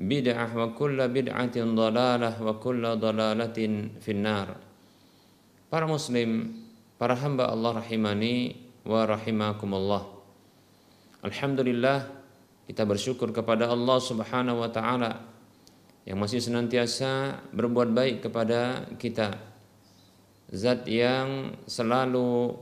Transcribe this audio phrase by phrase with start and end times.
[0.00, 4.56] bid'ah wa kulla bid'atin dalalah wa kulla dalalatin finnar.
[5.68, 6.56] Para muslim,
[6.96, 8.56] para hamba Allah rahimani
[8.88, 10.02] wa rahimakumullah.
[11.20, 12.08] Alhamdulillah
[12.64, 15.20] kita bersyukur kepada Allah Subhanahu wa taala
[16.08, 19.36] yang masih senantiasa berbuat baik kepada kita.
[20.50, 22.56] Zat yang selalu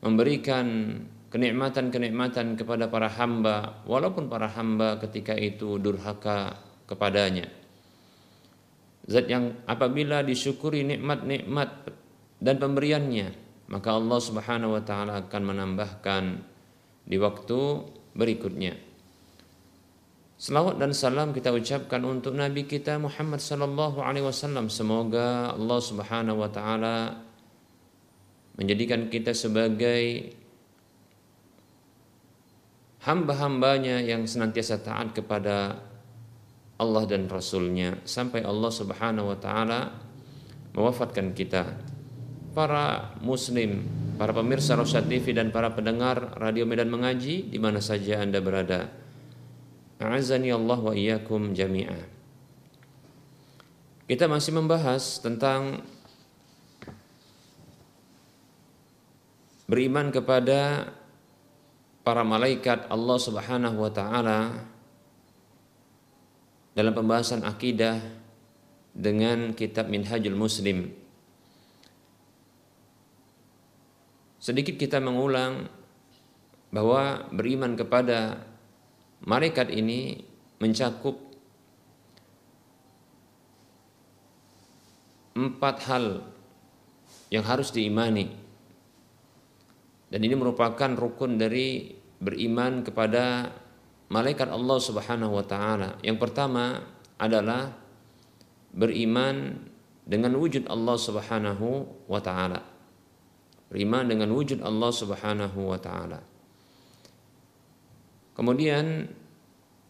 [0.00, 0.96] memberikan
[1.34, 6.54] kenikmatan-kenikmatan kepada para hamba walaupun para hamba ketika itu durhaka
[6.86, 7.50] kepadanya.
[9.10, 11.90] Zat yang apabila disyukuri nikmat-nikmat
[12.38, 13.34] dan pemberiannya,
[13.66, 16.24] maka Allah Subhanahu wa taala akan menambahkan
[17.02, 17.60] di waktu
[18.14, 18.78] berikutnya.
[20.38, 24.70] Selawat dan salam kita ucapkan untuk Nabi kita Muhammad sallallahu alaihi wasallam.
[24.70, 27.18] Semoga Allah Subhanahu wa taala
[28.54, 30.30] menjadikan kita sebagai
[33.04, 35.76] hamba-hambanya yang senantiasa taat kepada
[36.80, 39.80] Allah dan Rasulnya sampai Allah Subhanahu wa taala
[40.74, 41.94] mewafatkan kita.
[42.54, 43.82] Para muslim,
[44.14, 48.90] para pemirsa Rosyad TV dan para pendengar Radio Medan Mengaji di mana saja Anda berada.
[49.98, 51.98] A'azani Allah wa iyyakum jami'a.
[54.06, 55.82] Kita masih membahas tentang
[59.66, 60.92] beriman kepada
[62.04, 64.68] para malaikat Allah Subhanahu wa taala
[66.76, 67.96] dalam pembahasan akidah
[68.92, 70.92] dengan kitab Minhajul Muslim.
[74.36, 75.72] Sedikit kita mengulang
[76.68, 78.44] bahwa beriman kepada
[79.24, 80.20] malaikat ini
[80.60, 81.16] mencakup
[85.32, 86.20] empat hal
[87.32, 88.43] yang harus diimani
[90.14, 91.90] dan ini merupakan rukun dari
[92.22, 93.50] beriman kepada
[94.14, 95.98] malaikat Allah Subhanahu wa taala.
[96.06, 96.86] Yang pertama
[97.18, 97.74] adalah
[98.70, 99.58] beriman
[100.06, 101.66] dengan wujud Allah Subhanahu
[102.06, 102.62] wa taala.
[103.74, 106.22] Beriman dengan wujud Allah Subhanahu wa taala.
[108.38, 109.10] Kemudian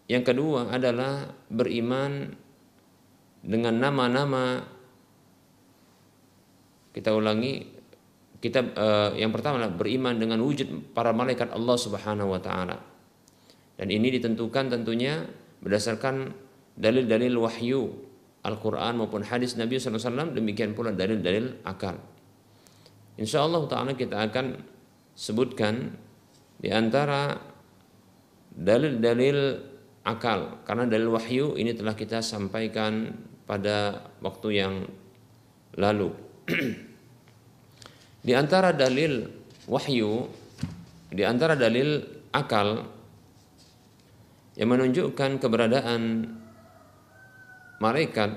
[0.09, 2.33] yang kedua adalah beriman
[3.45, 4.65] dengan nama-nama
[6.97, 7.74] kita ulangi
[8.45, 12.77] kita uh, yang pertama adalah beriman dengan wujud para malaikat Allah Subhanahu wa taala.
[13.81, 15.25] Dan ini ditentukan tentunya
[15.65, 16.29] berdasarkan
[16.77, 17.89] dalil-dalil wahyu
[18.45, 21.97] Al-Quran maupun hadis Nabi SAW demikian pula dalil-dalil akal.
[23.17, 24.61] Insya Allah Ta'ala kita akan
[25.17, 25.97] sebutkan
[26.61, 27.41] di antara
[28.53, 29.39] dalil-dalil
[30.05, 33.17] akal karena dalil wahyu ini telah kita sampaikan
[33.49, 34.85] pada waktu yang
[35.81, 36.13] lalu.
[38.25, 39.29] Di antara dalil
[39.69, 40.25] wahyu,
[41.13, 42.01] di antara dalil
[42.33, 42.89] akal
[44.57, 46.25] yang menunjukkan keberadaan
[47.85, 48.33] malaikat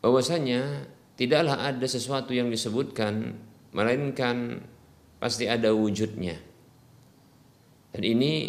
[0.00, 0.88] bahwasanya
[1.20, 3.36] tidaklah ada sesuatu yang disebutkan
[3.76, 4.64] melainkan
[5.20, 6.40] pasti ada wujudnya.
[7.92, 8.48] Dan ini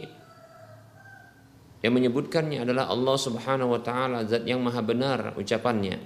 [1.81, 5.97] yang menyebutkannya adalah Allah Subhanahu wa taala zat yang maha benar ucapannya.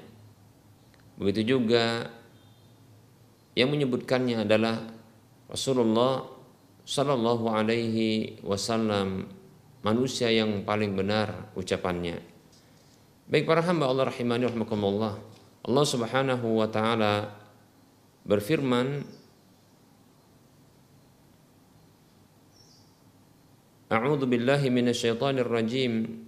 [1.19, 2.09] Begitu juga
[3.55, 4.83] yang menyebutkannya adalah
[5.47, 6.27] Rasulullah
[6.85, 9.25] Shallallahu Alaihi Wasallam
[9.81, 12.19] manusia yang paling benar ucapannya.
[13.25, 15.17] Baik para hamba Allah rahimani rahimakumullah.
[15.65, 17.33] Allah Subhanahu wa taala
[18.21, 19.01] berfirman
[23.85, 26.25] A'udzu billahi minasyaitonir rajim.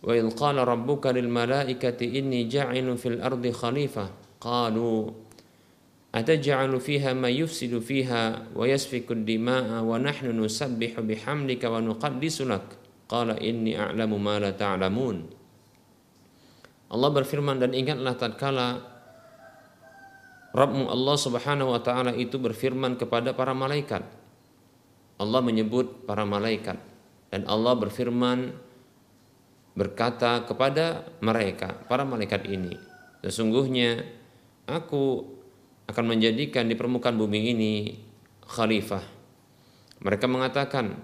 [0.00, 4.08] Wa idz qala rabbuka lil malaikati inni ja'ilun fil ardi khalifah
[4.40, 5.27] qalu
[6.18, 12.74] ataj'alu fiha ma yufsidu fiha wa yasfiku dimaa wa nahnu nusabbihu bihamdika wa nuqaddisu lak
[13.06, 15.38] qala inni a'lamu ma la ta'lamun
[16.88, 18.68] Allah berfirman dan ingatlah tatkala
[20.48, 24.00] Rabbmu Allah Subhanahu wa taala itu berfirman kepada para malaikat.
[25.20, 26.80] Allah menyebut para malaikat.
[27.28, 28.56] Dan Allah berfirman
[29.78, 32.74] berkata kepada mereka para malaikat ini
[33.22, 34.02] sesungguhnya
[34.66, 35.37] aku
[35.88, 37.72] akan menjadikan di permukaan bumi ini
[38.44, 39.02] khalifah.
[40.04, 40.94] Mereka mengatakan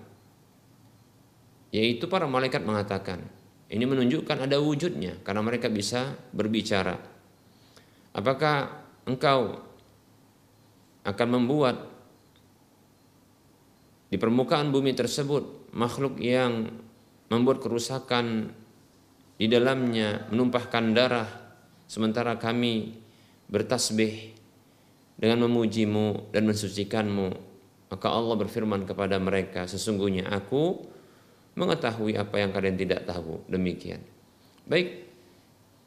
[1.75, 3.27] yaitu para malaikat mengatakan
[3.67, 6.95] ini menunjukkan ada wujudnya karena mereka bisa berbicara.
[8.15, 9.59] Apakah engkau
[11.03, 11.77] akan membuat
[14.13, 16.71] di permukaan bumi tersebut makhluk yang
[17.33, 18.55] membuat kerusakan
[19.35, 21.27] di dalamnya menumpahkan darah
[21.91, 22.95] sementara kami
[23.51, 24.44] bertasbih
[25.15, 27.29] dengan memujimu dan mensucikanmu
[27.91, 30.83] maka Allah berfirman kepada mereka sesungguhnya aku
[31.55, 34.03] mengetahui apa yang kalian tidak tahu demikian
[34.67, 35.07] baik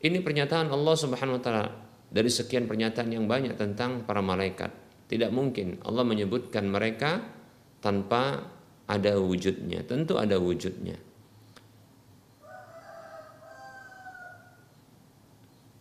[0.04, 1.66] ini pernyataan Allah Subhanahu wa taala
[2.08, 4.72] dari sekian pernyataan yang banyak tentang para malaikat
[5.08, 7.24] tidak mungkin Allah menyebutkan mereka
[7.80, 8.44] tanpa
[8.88, 9.84] ada wujudnya.
[9.88, 11.00] Tentu ada wujudnya.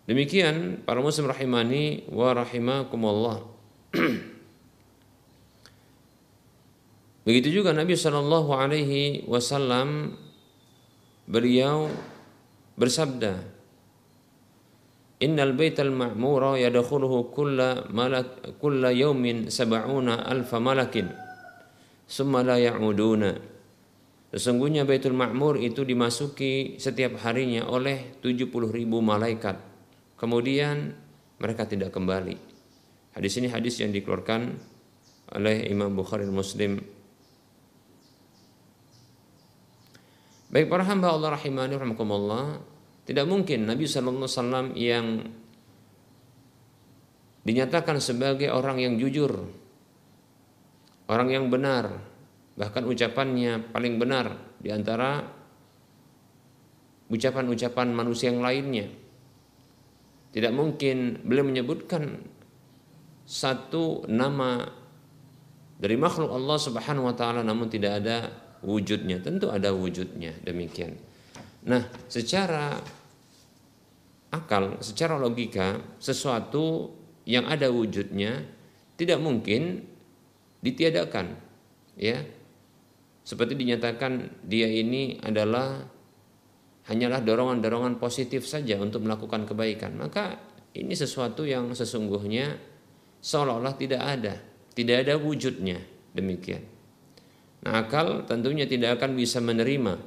[0.07, 3.43] Demikian para muslim rahimani wa rahimakumullah.
[7.27, 10.15] Begitu juga Nabi Shallallahu Alaihi Wasallam
[11.27, 11.91] beliau
[12.79, 13.59] bersabda,
[15.17, 21.09] Innal baital ma'mura yadkhuluhu kulla malak kulla yawmin sab'una alfa malakin
[22.07, 23.35] summa la ya'uduna.
[24.31, 29.76] Sesungguhnya Baitul Ma'mur itu dimasuki setiap harinya oleh 70 ribu malaikat.
[30.17, 30.97] Kemudian
[31.37, 32.37] mereka tidak kembali.
[33.17, 34.57] Hadis ini hadis yang dikeluarkan
[35.37, 36.81] oleh Imam Bukhari Muslim.
[40.47, 42.63] Baik para hamba Allah rahimani rahimakumullah,
[43.05, 45.07] tidak mungkin Nabi sallallahu alaihi wasallam yang
[47.47, 49.31] dinyatakan sebagai orang yang jujur,
[51.11, 51.99] orang yang benar,
[52.55, 55.23] bahkan ucapannya paling benar di antara
[57.11, 59.06] ucapan-ucapan manusia yang lainnya.
[60.37, 62.21] Tidak mungkin beliau menyebutkan
[63.25, 64.69] satu nama
[65.81, 68.29] dari makhluk Allah Subhanahu wa taala namun tidak ada
[68.61, 69.25] wujudnya.
[69.25, 71.01] Tentu ada wujudnya demikian.
[71.65, 72.77] Nah, secara
[74.29, 76.93] akal, secara logika, sesuatu
[77.25, 78.45] yang ada wujudnya
[79.01, 79.83] tidak mungkin
[80.63, 81.37] ditiadakan
[81.99, 82.23] ya
[83.27, 85.83] seperti dinyatakan dia ini adalah
[86.87, 89.99] hanyalah dorongan-dorongan positif saja untuk melakukan kebaikan.
[89.99, 90.39] Maka
[90.75, 92.57] ini sesuatu yang sesungguhnya
[93.21, 94.35] seolah-olah tidak ada.
[94.77, 95.81] Tidak ada wujudnya
[96.13, 96.63] demikian.
[97.65, 99.99] Nah akal tentunya tidak akan bisa menerima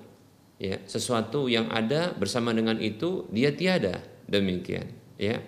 [0.61, 5.41] ya sesuatu yang ada bersama dengan itu dia tiada demikian ya.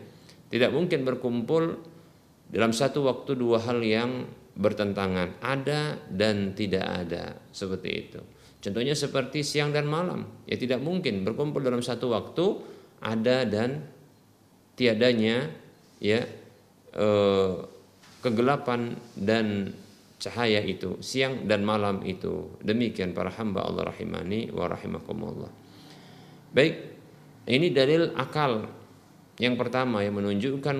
[0.51, 1.79] Tidak mungkin berkumpul
[2.51, 8.19] dalam satu waktu dua hal yang bertentangan, ada dan tidak ada, seperti itu.
[8.61, 12.45] Contohnya seperti siang dan malam, ya tidak mungkin berkumpul dalam satu waktu
[13.01, 13.81] ada dan
[14.77, 15.49] tiadanya
[15.97, 16.21] ya
[16.93, 17.51] eh,
[18.21, 19.73] kegelapan dan
[20.21, 22.53] cahaya itu, siang dan malam itu.
[22.61, 25.49] Demikian para hamba Allah rahimani wa rahimakumullah.
[26.53, 26.75] Baik,
[27.49, 28.69] ini dalil akal
[29.41, 30.77] yang pertama yang menunjukkan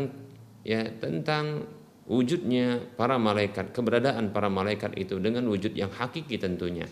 [0.62, 1.66] ya tentang
[2.06, 6.86] wujudnya para malaikat, keberadaan para malaikat itu dengan wujud yang hakiki tentunya.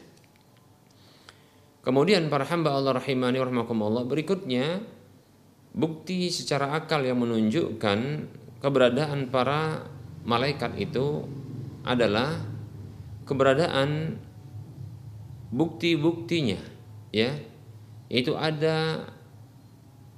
[1.80, 4.84] Kemudian para hamba Allah rahimani rahimakumullah berikutnya
[5.72, 8.00] bukti secara akal yang menunjukkan
[8.60, 9.88] keberadaan para
[10.28, 11.24] malaikat itu
[11.88, 12.36] adalah
[13.24, 14.20] keberadaan
[15.50, 16.60] bukti-buktinya
[17.16, 17.40] ya
[18.12, 19.08] itu ada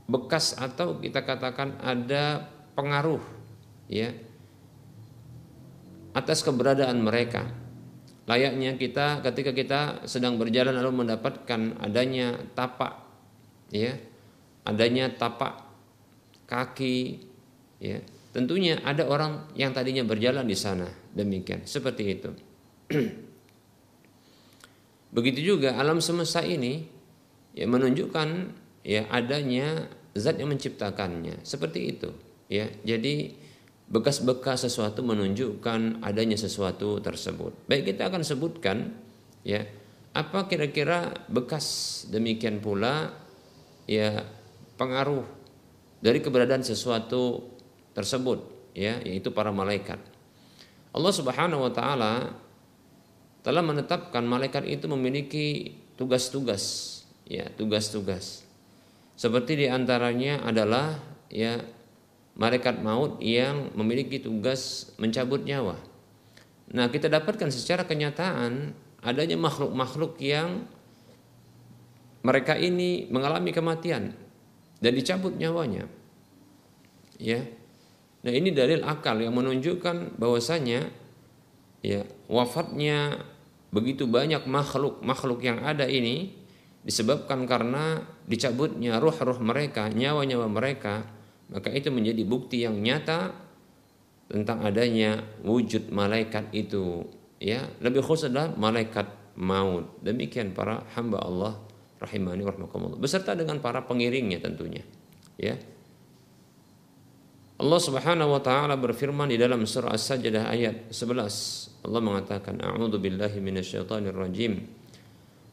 [0.10, 3.22] bekas atau kita katakan ada pengaruh
[3.88, 4.12] ya
[6.12, 7.48] atas keberadaan mereka.
[8.32, 13.04] Layaknya kita ketika kita sedang berjalan lalu mendapatkan adanya tapak
[13.76, 13.92] ya,
[14.64, 15.68] adanya tapak
[16.48, 17.28] kaki
[17.84, 18.00] ya.
[18.32, 22.32] Tentunya ada orang yang tadinya berjalan di sana demikian seperti itu.
[25.20, 26.88] Begitu juga alam semesta ini
[27.52, 28.28] ya menunjukkan
[28.88, 32.16] ya adanya zat yang menciptakannya seperti itu
[32.48, 32.72] ya.
[32.88, 33.36] Jadi
[33.92, 37.52] bekas-bekas sesuatu menunjukkan adanya sesuatu tersebut.
[37.68, 38.96] Baik kita akan sebutkan
[39.44, 39.68] ya
[40.16, 43.12] apa kira-kira bekas demikian pula
[43.88, 44.24] ya
[44.80, 45.28] pengaruh
[46.00, 47.52] dari keberadaan sesuatu
[47.92, 50.00] tersebut ya yaitu para malaikat.
[50.96, 52.32] Allah Subhanahu wa taala
[53.44, 56.64] telah menetapkan malaikat itu memiliki tugas-tugas
[57.28, 58.48] ya tugas-tugas
[59.20, 60.98] seperti di antaranya adalah
[61.30, 61.60] ya
[62.36, 65.76] malaikat maut yang memiliki tugas mencabut nyawa.
[66.72, 68.72] Nah, kita dapatkan secara kenyataan
[69.04, 70.64] adanya makhluk-makhluk yang
[72.22, 74.16] mereka ini mengalami kematian
[74.80, 75.90] dan dicabut nyawanya.
[77.20, 77.44] Ya.
[78.22, 80.94] Nah, ini dalil akal yang menunjukkan bahwasanya
[81.82, 83.26] ya wafatnya
[83.74, 86.38] begitu banyak makhluk-makhluk yang ada ini
[86.86, 91.06] disebabkan karena dicabutnya ruh-ruh mereka, nyawa-nyawa mereka
[91.52, 93.36] maka itu menjadi bukti yang nyata
[94.32, 97.04] tentang adanya wujud malaikat itu
[97.44, 97.68] ya.
[97.84, 100.00] Lebih khusus adalah malaikat maut.
[100.00, 101.54] Demikian para hamba Allah
[102.00, 104.82] rahimani warahmatullah beserta dengan para pengiringnya tentunya
[105.38, 105.54] ya.
[107.62, 113.38] Allah Subhanahu wa taala berfirman di dalam surah As-Sajdah ayat 11 Allah mengatakan a'udzu billahi
[113.38, 114.66] minasyaitonir rajim.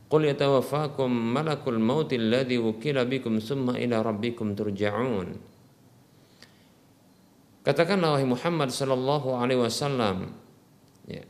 [0.09, 5.58] Qul yatawaffakum malakul maut alladhi wukila bikum summa ila rabbikum turja'un
[7.69, 10.33] Katakanlah wahai Muhammad sallallahu alaihi wasallam
[11.05, 11.21] ya.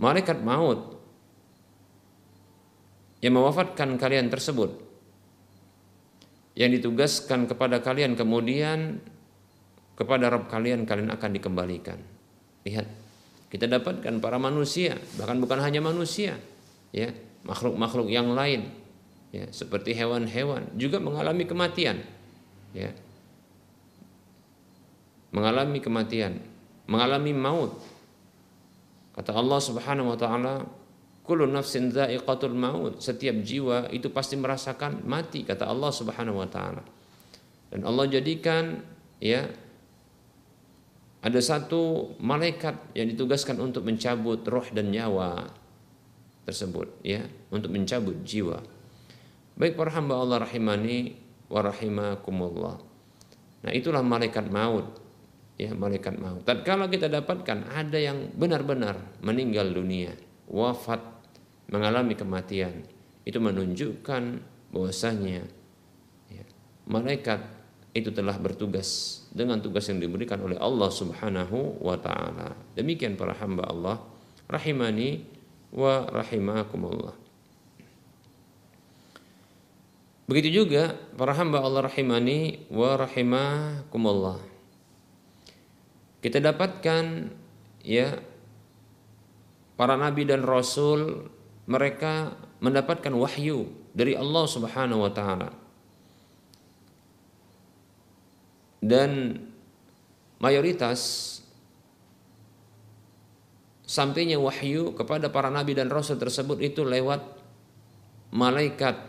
[0.00, 0.96] Malaikat maut
[3.20, 4.80] yang mewafatkan kalian tersebut
[6.56, 8.96] yang ditugaskan kepada kalian kemudian
[9.92, 12.00] kepada Rabb kalian kalian akan dikembalikan.
[12.64, 12.88] Lihat,
[13.52, 16.40] kita dapatkan para manusia, bahkan bukan hanya manusia,
[16.96, 17.12] ya,
[17.44, 18.72] makhluk-makhluk yang lain,
[19.36, 22.00] ya, seperti hewan-hewan juga mengalami kematian,
[22.72, 22.88] ya
[25.32, 26.40] mengalami kematian,
[26.88, 27.76] mengalami maut.
[29.12, 30.54] Kata Allah Subhanahu wa taala,
[31.26, 36.82] "Kullu nafsin dha'iqatul maut." Setiap jiwa itu pasti merasakan mati, kata Allah Subhanahu wa taala.
[37.68, 38.80] Dan Allah jadikan
[39.20, 39.44] ya
[41.18, 45.50] ada satu malaikat yang ditugaskan untuk mencabut roh dan nyawa
[46.48, 48.62] tersebut ya, untuk mencabut jiwa.
[49.58, 51.18] Baik para hamba Allah rahimani
[51.50, 52.76] wa rahimakumullah.
[53.66, 55.07] Nah, itulah malaikat maut
[55.58, 56.46] ya malaikat maut.
[56.46, 60.14] Tatkala kita dapatkan ada yang benar-benar meninggal dunia,
[60.46, 61.02] wafat,
[61.68, 62.86] mengalami kematian,
[63.26, 64.38] itu menunjukkan
[64.70, 65.42] bahwasanya
[66.30, 66.44] ya,
[66.86, 67.42] malaikat
[67.92, 72.54] itu telah bertugas dengan tugas yang diberikan oleh Allah Subhanahu wa taala.
[72.78, 73.98] Demikian para hamba Allah
[74.46, 75.26] rahimani
[75.74, 77.18] wa rahimakumullah.
[80.28, 84.57] Begitu juga para hamba Allah rahimani wa rahimakumullah
[86.18, 87.30] kita dapatkan
[87.86, 88.18] ya
[89.78, 91.30] para nabi dan rasul
[91.70, 95.50] mereka mendapatkan wahyu dari Allah Subhanahu wa taala.
[98.78, 99.34] Dan
[100.38, 101.34] mayoritas
[103.82, 107.22] sampainya wahyu kepada para nabi dan rasul tersebut itu lewat
[108.34, 109.02] malaikat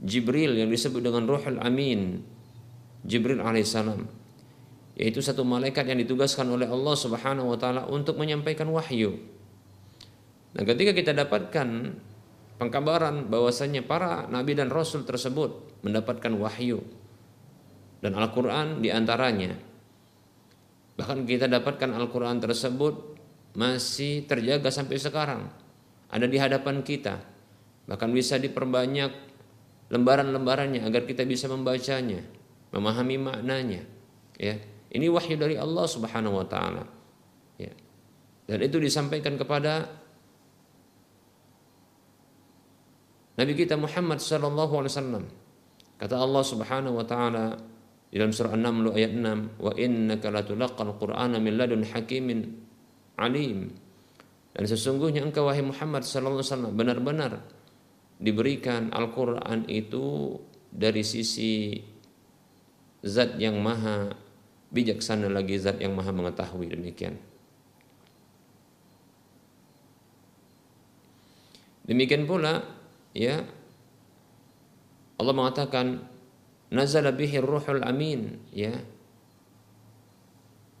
[0.00, 2.20] Jibril yang disebut dengan Ruhul Amin
[3.02, 4.15] Jibril alaihissalam
[4.96, 9.20] yaitu satu malaikat yang ditugaskan oleh Allah Subhanahu wa taala untuk menyampaikan wahyu.
[10.56, 11.68] Nah, ketika kita dapatkan
[12.56, 16.80] pengkabaran bahwasanya para nabi dan rasul tersebut mendapatkan wahyu
[18.00, 19.52] dan Al-Qur'an di antaranya.
[20.96, 23.20] Bahkan kita dapatkan Al-Qur'an tersebut
[23.52, 25.52] masih terjaga sampai sekarang.
[26.08, 27.20] Ada di hadapan kita.
[27.84, 29.12] Bahkan bisa diperbanyak
[29.92, 32.24] lembaran-lembarannya agar kita bisa membacanya,
[32.72, 33.86] memahami maknanya,
[34.34, 34.58] ya
[34.92, 36.84] ini wahyu dari Allah Subhanahu wa taala.
[37.58, 37.72] Ya.
[38.46, 39.90] Dan itu disampaikan kepada
[43.36, 45.24] Nabi kita Muhammad sallallahu alaihi wasallam.
[45.96, 47.56] Kata Allah Subhanahu wa taala
[48.08, 52.40] di dalam surah An-Naml ayat 6, "Wa innaka latulaqal Qur'ana min ladun hakimin
[53.20, 53.72] alim."
[54.56, 57.32] Dan sesungguhnya engkau wahai Muhammad sallallahu alaihi wasallam benar-benar
[58.16, 60.32] diberikan Al-Qur'an itu
[60.72, 61.76] dari sisi
[63.04, 64.16] zat yang maha
[64.70, 67.18] bijaksana lagi zat yang maha mengetahui demikian.
[71.86, 72.66] Demikian pula
[73.14, 73.46] ya
[75.16, 76.02] Allah mengatakan
[76.74, 78.74] nazala bihi ruhul amin ya.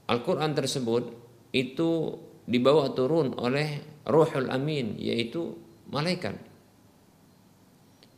[0.06, 1.14] Al-Quran tersebut
[1.50, 2.14] itu
[2.46, 5.54] dibawa turun oleh ruhul amin yaitu
[5.90, 6.34] malaikat.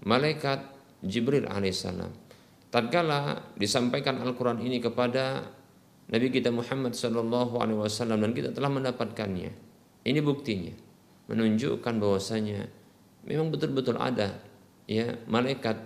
[0.05, 0.65] Malaikat
[1.05, 2.11] Jibril alaihissalam.
[2.69, 5.58] Tatkala disampaikan Al-Quran ini kepada
[6.09, 9.53] Nabi kita Muhammad sallallahu alaihi wasallam dan kita telah mendapatkannya.
[10.09, 10.73] Ini buktinya.
[11.29, 12.65] Menunjukkan bahwasanya
[13.29, 14.41] memang betul-betul ada
[14.89, 15.77] ya malaikat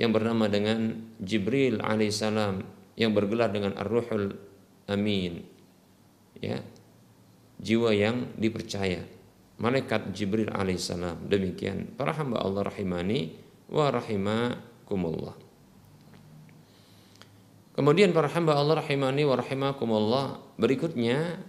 [0.00, 2.64] yang bernama dengan Jibril alaihissalam
[2.96, 4.32] yang bergelar dengan Ar-Ruhul
[4.88, 5.44] Amin
[6.40, 6.64] ya.
[7.60, 9.04] Jiwa yang dipercaya.
[9.60, 11.92] Malaikat Jibril alaihissalam demikian.
[12.00, 13.36] Para hamba Allah rahimani
[13.68, 15.43] wa rahimakumullah
[17.74, 21.42] kemudian para hamba Allah rahimani wa rahimakumullah berikutnya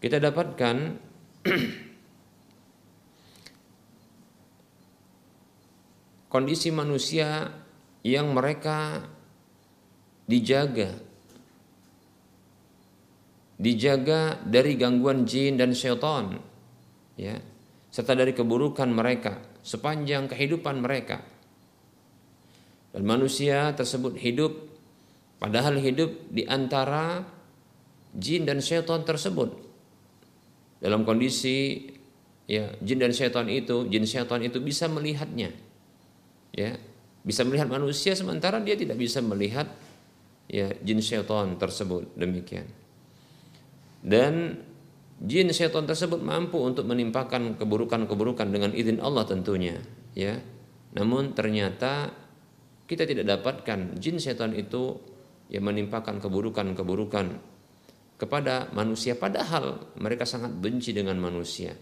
[0.00, 0.76] kita dapatkan
[6.32, 7.50] kondisi manusia
[8.04, 9.02] yang mereka
[10.28, 10.92] dijaga.
[13.58, 16.38] Dijaga dari gangguan jin dan syaitan
[17.18, 17.34] ya
[17.90, 21.18] serta dari keburukan mereka sepanjang kehidupan mereka.
[22.94, 24.67] Dan manusia tersebut hidup
[25.38, 27.24] padahal hidup di antara
[28.14, 29.54] jin dan syaitan tersebut.
[30.78, 31.90] Dalam kondisi
[32.46, 35.50] ya jin dan syaitan itu jin syaitan itu bisa melihatnya.
[36.54, 36.78] Ya
[37.26, 39.68] bisa melihat manusia sementara dia tidak bisa melihat
[40.48, 42.14] ya jin syaitan tersebut.
[42.14, 42.66] Demikian.
[44.02, 44.62] Dan
[45.18, 49.82] jin syaitan tersebut mampu untuk menimpakan keburukan-keburukan dengan izin Allah tentunya
[50.14, 50.38] ya.
[50.94, 52.14] Namun ternyata
[52.88, 54.96] kita tidak dapatkan jin syaitan itu
[55.48, 57.26] yang menimpakan keburukan-keburukan
[58.20, 59.16] kepada manusia.
[59.16, 61.72] Padahal mereka sangat benci dengan manusia.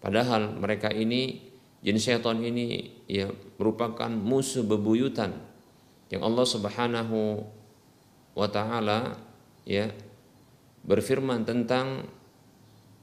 [0.00, 1.52] Padahal mereka ini
[1.84, 3.28] Jin syaitan ini ya
[3.60, 5.36] merupakan musuh bebuyutan
[6.08, 7.44] yang Allah Subhanahu
[8.32, 9.20] wa taala
[9.68, 9.92] ya
[10.80, 12.08] berfirman tentang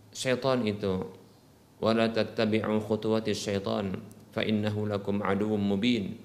[0.09, 1.21] syaitan itu.
[1.77, 4.01] Wala tattabi'u khutuwati syaitan
[4.33, 6.17] fa innahu lakum aduwwum mubin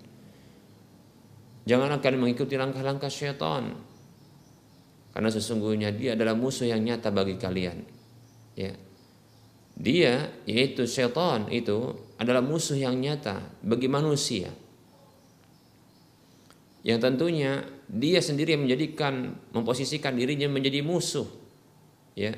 [1.67, 3.75] Janganlah kalian mengikuti langkah-langkah syaitan
[5.17, 7.81] karena sesungguhnya dia adalah musuh yang nyata bagi kalian.
[8.53, 8.77] Ya.
[9.73, 14.53] Dia yaitu syaitan itu adalah musuh yang nyata bagi manusia.
[16.85, 21.25] Yang tentunya dia sendiri yang menjadikan memposisikan dirinya menjadi musuh.
[22.13, 22.37] Ya.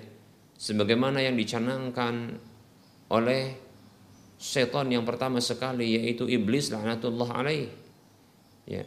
[0.54, 2.38] Sebagaimana yang dicanangkan
[3.10, 3.58] oleh
[4.38, 7.66] setan yang pertama sekali yaitu iblis laknatullah alaih.
[8.70, 8.86] Ya.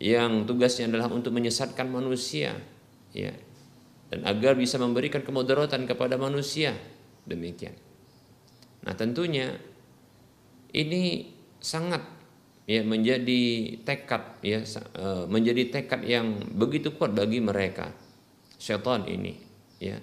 [0.00, 2.56] Yang tugasnya adalah untuk menyesatkan manusia,
[3.12, 3.36] ya.
[4.08, 6.74] Dan agar bisa memberikan kemudaratan kepada manusia.
[7.28, 7.76] Demikian.
[8.82, 9.60] Nah, tentunya
[10.72, 12.00] ini sangat
[12.64, 13.42] ya menjadi
[13.82, 17.90] tekad ya e, menjadi tekad yang begitu kuat bagi mereka
[18.62, 19.34] syaitan ini
[19.82, 19.98] ya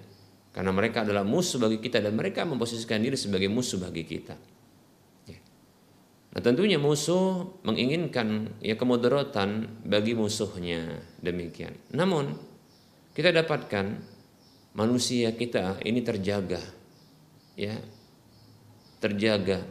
[0.52, 4.34] karena mereka adalah musuh bagi kita dan mereka memposisikan diri sebagai musuh bagi kita.
[6.28, 12.36] Nah tentunya musuh menginginkan ya kemudaratan bagi musuhnya demikian namun
[13.16, 13.98] kita dapatkan
[14.76, 16.60] manusia kita ini terjaga
[17.56, 17.74] ya
[18.98, 19.64] terjaga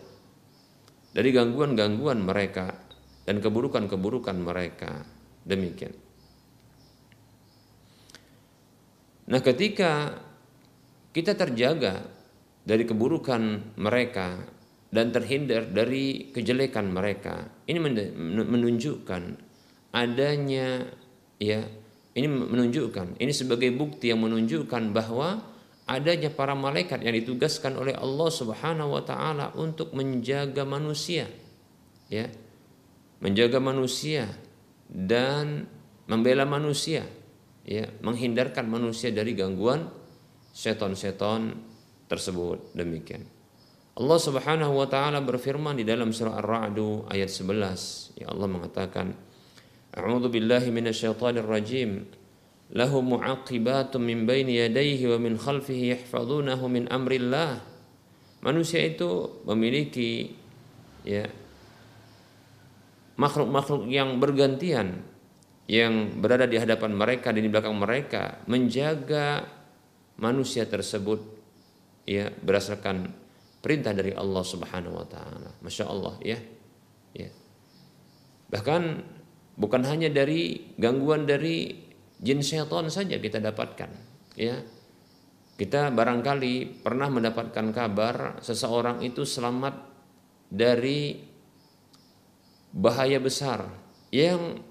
[1.18, 2.88] dari gangguan-gangguan mereka
[3.28, 5.04] dan keburukan-keburukan mereka.
[5.44, 5.92] Demikian.
[9.28, 10.16] Nah, ketika
[11.12, 12.08] kita terjaga
[12.64, 14.40] dari keburukan mereka
[14.88, 17.80] dan terhindar dari kejelekan mereka, ini
[18.48, 19.24] menunjukkan
[19.92, 20.88] adanya
[21.40, 21.64] ya,
[22.16, 25.44] ini menunjukkan ini sebagai bukti yang menunjukkan bahwa
[25.88, 31.32] adanya para malaikat yang ditugaskan oleh Allah Subhanahu wa taala untuk menjaga manusia.
[32.12, 32.28] Ya.
[33.18, 34.30] Menjaga manusia
[34.88, 35.66] dan
[36.06, 37.02] membela manusia,
[37.66, 39.90] ya, menghindarkan manusia dari gangguan
[40.54, 41.58] seton-seton
[42.06, 42.78] tersebut.
[42.78, 43.37] Demikian.
[43.98, 48.22] Allah Subhanahu wa taala berfirman di dalam surah Ar-Ra'd ayat 11.
[48.22, 49.18] Ya Allah mengatakan,
[49.98, 52.06] A'udzu billahi minasyaitonir rajim
[52.78, 57.64] lahu mu'aqibatun min baini yadayhi wa min khalfihi yahfazunahu min amrillah
[58.46, 60.36] manusia itu memiliki
[61.08, 61.26] ya
[63.18, 65.02] makhluk-makhluk yang bergantian
[65.66, 69.48] yang berada di hadapan mereka dan di belakang mereka menjaga
[70.20, 71.24] manusia tersebut
[72.06, 73.27] ya berdasarkan
[73.68, 75.52] perintah dari Allah Subhanahu wa taala.
[75.60, 76.40] Masya Allah ya.
[77.12, 77.28] ya.
[78.48, 78.82] Bahkan
[79.60, 81.76] bukan hanya dari gangguan dari
[82.24, 83.92] jin syaitan saja kita dapatkan
[84.38, 84.58] ya
[85.58, 89.74] kita barangkali pernah mendapatkan kabar seseorang itu selamat
[90.48, 91.18] dari
[92.70, 93.66] bahaya besar
[94.14, 94.62] yang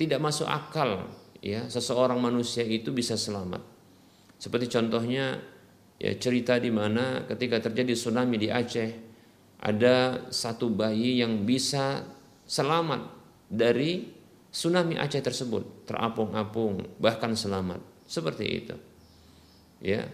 [0.00, 1.06] tidak masuk akal
[1.44, 3.60] ya seseorang manusia itu bisa selamat.
[4.40, 5.38] Seperti contohnya
[6.04, 8.90] ya cerita di mana ketika terjadi tsunami di Aceh
[9.64, 12.04] ada satu bayi yang bisa
[12.44, 13.08] selamat
[13.48, 14.12] dari
[14.52, 17.80] tsunami Aceh tersebut, terapung-apung bahkan selamat.
[18.04, 18.76] Seperti itu.
[19.80, 20.04] Ya.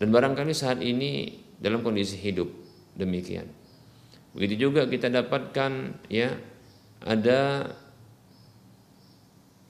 [0.00, 2.48] Dan barangkali saat ini dalam kondisi hidup
[2.96, 3.44] demikian.
[4.32, 6.32] Begitu juga kita dapatkan ya
[7.04, 7.70] ada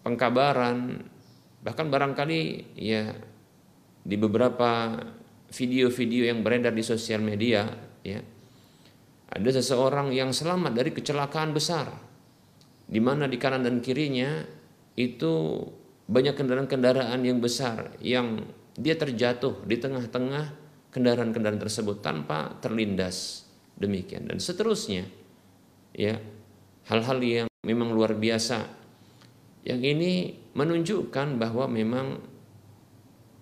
[0.06, 1.02] pengkabaran
[1.60, 2.40] bahkan barangkali
[2.78, 3.12] ya
[4.04, 5.00] di beberapa
[5.48, 7.64] video-video yang beredar di sosial media
[8.04, 8.20] ya
[9.34, 11.88] ada seseorang yang selamat dari kecelakaan besar
[12.84, 14.44] di mana di kanan dan kirinya
[14.94, 15.64] itu
[16.04, 18.44] banyak kendaraan-kendaraan yang besar yang
[18.76, 24.30] dia terjatuh di tengah-tengah kendaraan-kendaraan tersebut tanpa terlindas demikian.
[24.30, 25.08] Dan seterusnya
[25.94, 26.18] ya
[26.90, 28.84] hal-hal yang memang luar biasa.
[29.64, 30.12] Yang ini
[30.52, 32.20] menunjukkan bahwa memang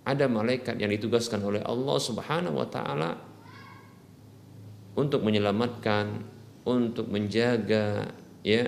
[0.03, 3.11] ada malaikat yang ditugaskan oleh Allah Subhanahu wa taala
[4.99, 6.27] untuk menyelamatkan,
[6.67, 8.11] untuk menjaga
[8.43, 8.67] ya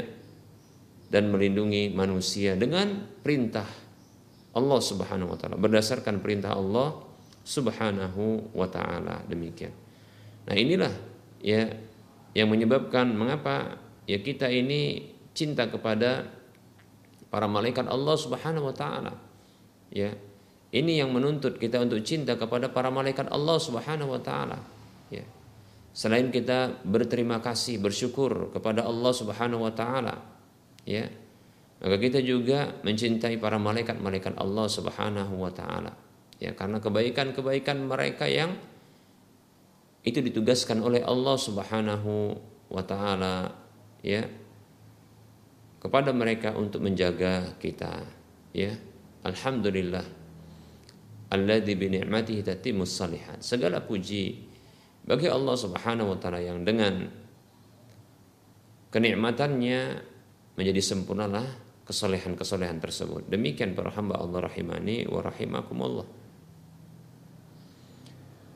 [1.10, 3.66] dan melindungi manusia dengan perintah
[4.54, 7.02] Allah Subhanahu wa taala berdasarkan perintah Allah
[7.44, 9.74] Subhanahu wa taala demikian.
[10.48, 10.94] Nah, inilah
[11.44, 11.68] ya
[12.32, 16.30] yang menyebabkan mengapa ya kita ini cinta kepada
[17.28, 19.12] para malaikat Allah Subhanahu wa taala.
[19.90, 20.14] Ya.
[20.74, 24.58] Ini yang menuntut kita untuk cinta kepada para malaikat Allah Subhanahu wa taala.
[25.06, 25.22] Ya.
[25.94, 30.18] Selain kita berterima kasih, bersyukur kepada Allah Subhanahu wa taala,
[30.82, 31.06] ya
[31.78, 35.94] maka kita juga mencintai para malaikat-malaikat Allah Subhanahu wa taala.
[36.42, 38.58] Ya, karena kebaikan-kebaikan mereka yang
[40.02, 42.34] itu ditugaskan oleh Allah Subhanahu
[42.68, 43.54] wa taala
[44.04, 44.26] ya
[45.80, 48.04] kepada mereka untuk menjaga kita
[48.52, 48.76] ya
[49.24, 50.23] alhamdulillah
[51.32, 54.44] alladzi bi ni'matihi tatimmus salihat segala puji
[55.04, 57.08] bagi Allah Subhanahu wa taala yang dengan
[58.92, 59.80] kenikmatannya
[60.54, 61.44] menjadi sempurnalah
[61.84, 63.28] kesolehan-kesolehan tersebut.
[63.28, 66.08] Demikian para hamba Allah rahimani wa rahimakumullah.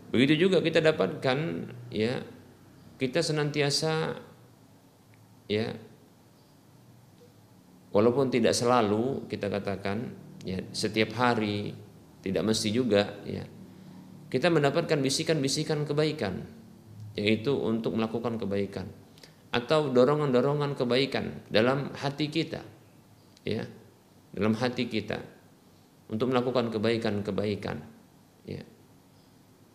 [0.08, 2.24] Begitu juga kita dapatkan ya
[2.96, 4.16] kita senantiasa
[5.52, 5.76] ya
[7.92, 10.08] walaupun tidak selalu kita katakan
[10.48, 11.76] ya setiap hari
[12.28, 13.40] tidak mesti juga ya.
[14.28, 16.44] Kita mendapatkan bisikan-bisikan kebaikan
[17.16, 18.84] yaitu untuk melakukan kebaikan
[19.48, 22.60] atau dorongan-dorongan kebaikan dalam hati kita
[23.48, 23.64] ya.
[24.28, 25.24] Dalam hati kita
[26.12, 27.80] untuk melakukan kebaikan-kebaikan
[28.44, 28.60] ya.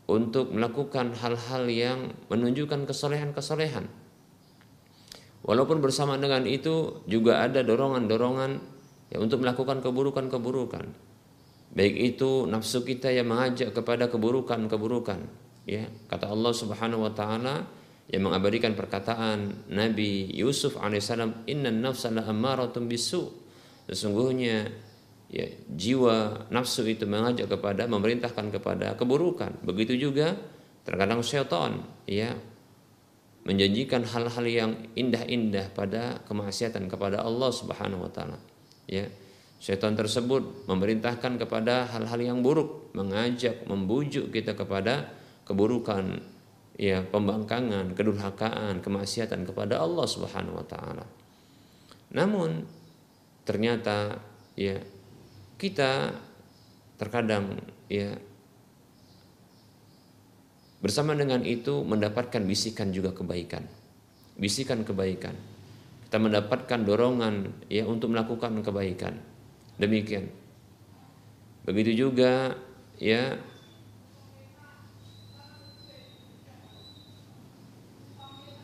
[0.06, 3.90] Untuk melakukan hal-hal yang menunjukkan kesolehan-kesolehan.
[5.42, 8.52] Walaupun bersama dengan itu juga ada dorongan-dorongan
[9.10, 11.13] ya untuk melakukan keburukan-keburukan
[11.74, 15.20] baik itu nafsu kita yang mengajak kepada keburukan-keburukan
[15.66, 17.66] ya kata Allah Subhanahu wa taala
[18.12, 23.44] yang mengabadikan perkataan Nabi Yusuf alaihissalam inna nafsa la ammaratun bisu
[23.84, 24.72] Sesungguhnya
[25.28, 29.60] ya jiwa nafsu itu mengajak kepada memerintahkan kepada keburukan.
[29.66, 30.40] Begitu juga
[30.88, 32.36] terkadang syaitan ya
[33.44, 38.40] menjanjikan hal-hal yang indah-indah pada kemaksiatan kepada Allah Subhanahu wa taala.
[38.88, 39.12] Ya.
[39.64, 45.08] Syaitan tersebut memerintahkan kepada hal-hal yang buruk, mengajak, membujuk kita kepada
[45.48, 46.20] keburukan,
[46.76, 51.08] ya, pembangkangan, kedurhakaan, kemaksiatan kepada Allah Subhanahu wa taala.
[52.12, 52.68] Namun
[53.48, 54.20] ternyata
[54.60, 54.84] ya
[55.56, 56.12] kita
[57.00, 57.56] terkadang
[57.88, 58.20] ya
[60.84, 63.64] bersama dengan itu mendapatkan bisikan juga kebaikan.
[64.36, 65.40] Bisikan kebaikan.
[66.04, 69.32] Kita mendapatkan dorongan ya untuk melakukan kebaikan
[69.84, 70.32] demikian
[71.68, 72.56] begitu juga
[73.00, 73.36] ya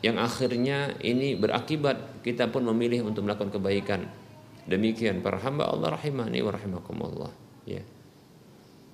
[0.00, 4.08] yang akhirnya ini berakibat kita pun memilih untuk melakukan kebaikan
[4.70, 7.32] Demikian para hamba Allah rahimani wa rahimakumullah.
[7.66, 7.82] Ya.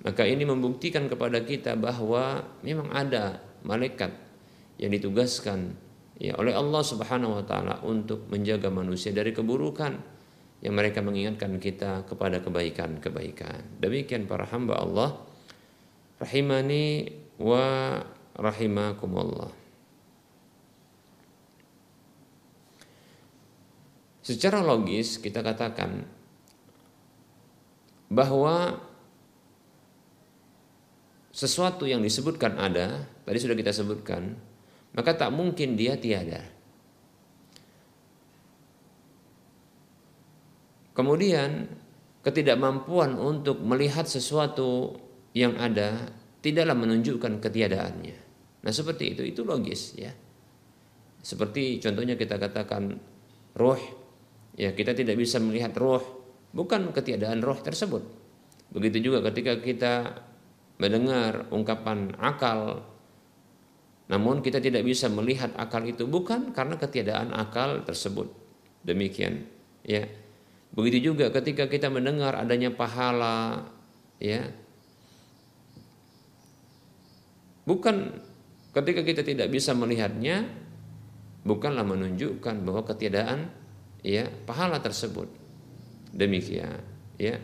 [0.01, 4.09] Maka ini membuktikan kepada kita bahwa memang ada malaikat
[4.81, 5.77] yang ditugaskan
[6.17, 10.16] ya oleh Allah Subhanahu wa taala untuk menjaga manusia dari keburukan
[10.61, 13.77] yang mereka mengingatkan kita kepada kebaikan-kebaikan.
[13.77, 15.09] Demikian para hamba Allah
[16.17, 18.01] rahimani wa
[18.33, 19.53] rahimakumullah.
[24.25, 26.03] Secara logis kita katakan
[28.11, 28.81] bahwa
[31.31, 34.35] sesuatu yang disebutkan ada, tadi sudah kita sebutkan,
[34.97, 36.56] maka tak mungkin dia tiada.
[40.97, 41.69] Kemudian
[42.25, 44.97] ketidakmampuan untuk melihat sesuatu
[45.37, 46.09] yang ada
[46.41, 48.17] tidaklah menunjukkan ketiadaannya.
[48.65, 50.09] Nah, seperti itu itu logis ya.
[51.21, 52.97] Seperti contohnya kita katakan
[53.53, 53.77] roh
[54.57, 56.01] ya kita tidak bisa melihat roh
[56.49, 58.01] bukan ketiadaan roh tersebut.
[58.73, 59.93] Begitu juga ketika kita
[60.81, 62.81] mendengar ungkapan akal
[64.07, 68.31] namun kita tidak bisa melihat akal itu bukan karena ketiadaan akal tersebut.
[68.81, 69.45] Demikian
[69.83, 70.07] ya.
[70.73, 73.67] Begitu juga ketika kita mendengar adanya pahala
[74.19, 74.47] ya.
[77.67, 78.23] Bukan
[78.71, 80.47] ketika kita tidak bisa melihatnya
[81.43, 83.51] bukanlah menunjukkan bahwa ketiadaan
[84.03, 85.27] ya pahala tersebut.
[86.11, 86.81] Demikian
[87.19, 87.37] ya.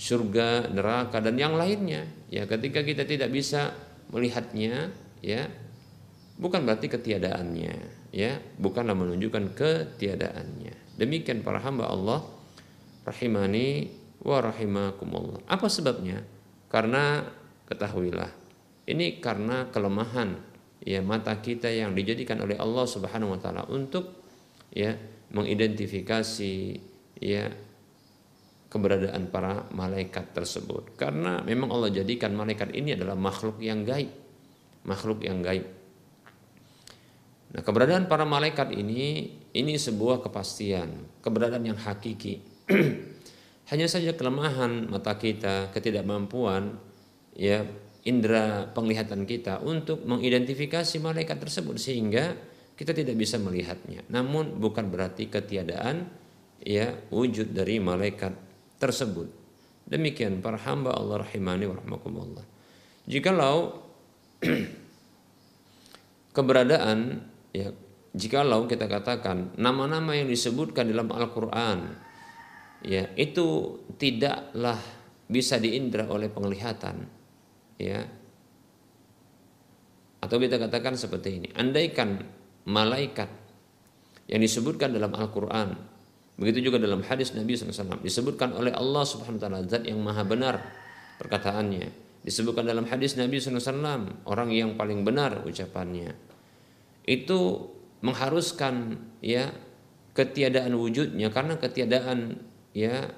[0.00, 3.76] Surga, neraka dan yang lainnya ya ketika kita tidak bisa
[4.08, 4.88] melihatnya
[5.20, 5.44] ya
[6.40, 7.74] bukan berarti ketiadaannya
[8.10, 12.24] ya bukanlah menunjukkan ketiadaannya demikian para hamba Allah
[13.06, 13.90] rahimani
[14.24, 15.44] wa rahimakumullah.
[15.48, 16.22] Apa sebabnya?
[16.70, 17.24] Karena
[17.66, 18.30] ketahuilah
[18.90, 20.34] ini karena kelemahan
[20.82, 24.26] ya mata kita yang dijadikan oleh Allah Subhanahu wa taala untuk
[24.74, 24.94] ya
[25.30, 26.54] mengidentifikasi
[27.22, 27.44] ya
[28.70, 30.94] keberadaan para malaikat tersebut.
[30.94, 34.20] Karena memang Allah jadikan malaikat ini adalah makhluk yang gaib
[34.84, 35.66] makhluk yang gaib.
[37.50, 42.46] Nah, keberadaan para malaikat ini ini sebuah kepastian, keberadaan yang hakiki.
[43.70, 46.74] Hanya saja kelemahan mata kita, ketidakmampuan
[47.38, 47.62] ya
[48.02, 52.34] indera penglihatan kita untuk mengidentifikasi malaikat tersebut sehingga
[52.74, 54.02] kita tidak bisa melihatnya.
[54.08, 56.08] Namun bukan berarti ketiadaan
[56.64, 58.32] ya wujud dari malaikat
[58.80, 59.28] tersebut.
[59.84, 62.44] Demikian para hamba Allah rahimani wa rahmakumullah.
[63.04, 63.84] Jikalau
[66.36, 67.20] keberadaan
[67.52, 67.74] ya
[68.16, 72.09] jikalau kita katakan nama-nama yang disebutkan dalam Al-Qur'an
[72.84, 74.78] ya itu tidaklah
[75.30, 77.06] bisa diindra oleh penglihatan
[77.78, 78.00] ya.
[80.20, 82.20] Atau kita katakan seperti ini andaikan
[82.68, 83.28] malaikat
[84.28, 85.72] yang disebutkan dalam Al-Qur'an
[86.40, 90.24] begitu juga dalam hadis Nabi SAW disebutkan oleh Allah Subhanahu wa taala zat yang maha
[90.24, 90.56] benar
[91.20, 92.08] perkataannya.
[92.20, 96.12] Disebutkan dalam hadis Nabi SAW orang yang paling benar ucapannya.
[97.04, 97.72] Itu
[98.04, 99.52] mengharuskan ya
[100.16, 102.40] ketiadaan wujudnya karena ketiadaan
[102.76, 103.08] ya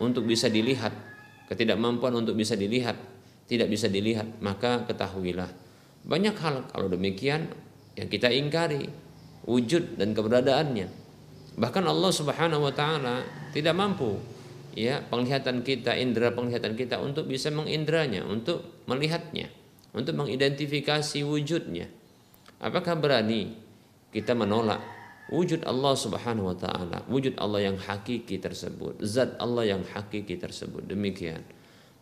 [0.00, 0.92] untuk bisa dilihat.
[1.48, 2.96] Ketidakmampuan untuk bisa dilihat
[3.50, 5.50] tidak bisa dilihat maka ketahuilah.
[6.02, 7.52] Banyak hal kalau demikian
[7.94, 8.88] yang kita ingkari
[9.44, 10.88] wujud dan keberadaannya.
[11.60, 13.20] Bahkan Allah Subhanahu wa taala
[13.52, 14.16] tidak mampu
[14.72, 19.52] ya penglihatan kita indera penglihatan kita untuk bisa mengindranya untuk melihatnya
[19.92, 21.92] untuk mengidentifikasi wujudnya.
[22.62, 23.52] Apakah berani
[24.08, 24.80] kita menolak
[25.32, 30.84] wujud Allah Subhanahu wa taala, wujud Allah yang hakiki tersebut, zat Allah yang hakiki tersebut.
[30.84, 31.40] Demikian.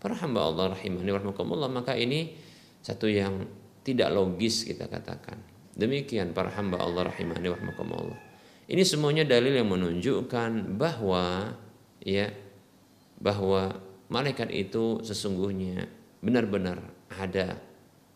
[0.03, 2.35] Para hamba Allah rahimani warahmatullah, maka ini
[2.83, 3.47] satu yang
[3.87, 5.39] tidak logis kita katakan.
[5.79, 8.19] Demikian para hamba Allah rahimani warahmatullah.
[8.67, 11.55] Ini semuanya dalil yang menunjukkan bahwa
[12.03, 12.35] ya
[13.21, 13.77] bahwa
[14.09, 15.87] malaikat itu sesungguhnya
[16.25, 16.81] benar-benar
[17.13, 17.61] ada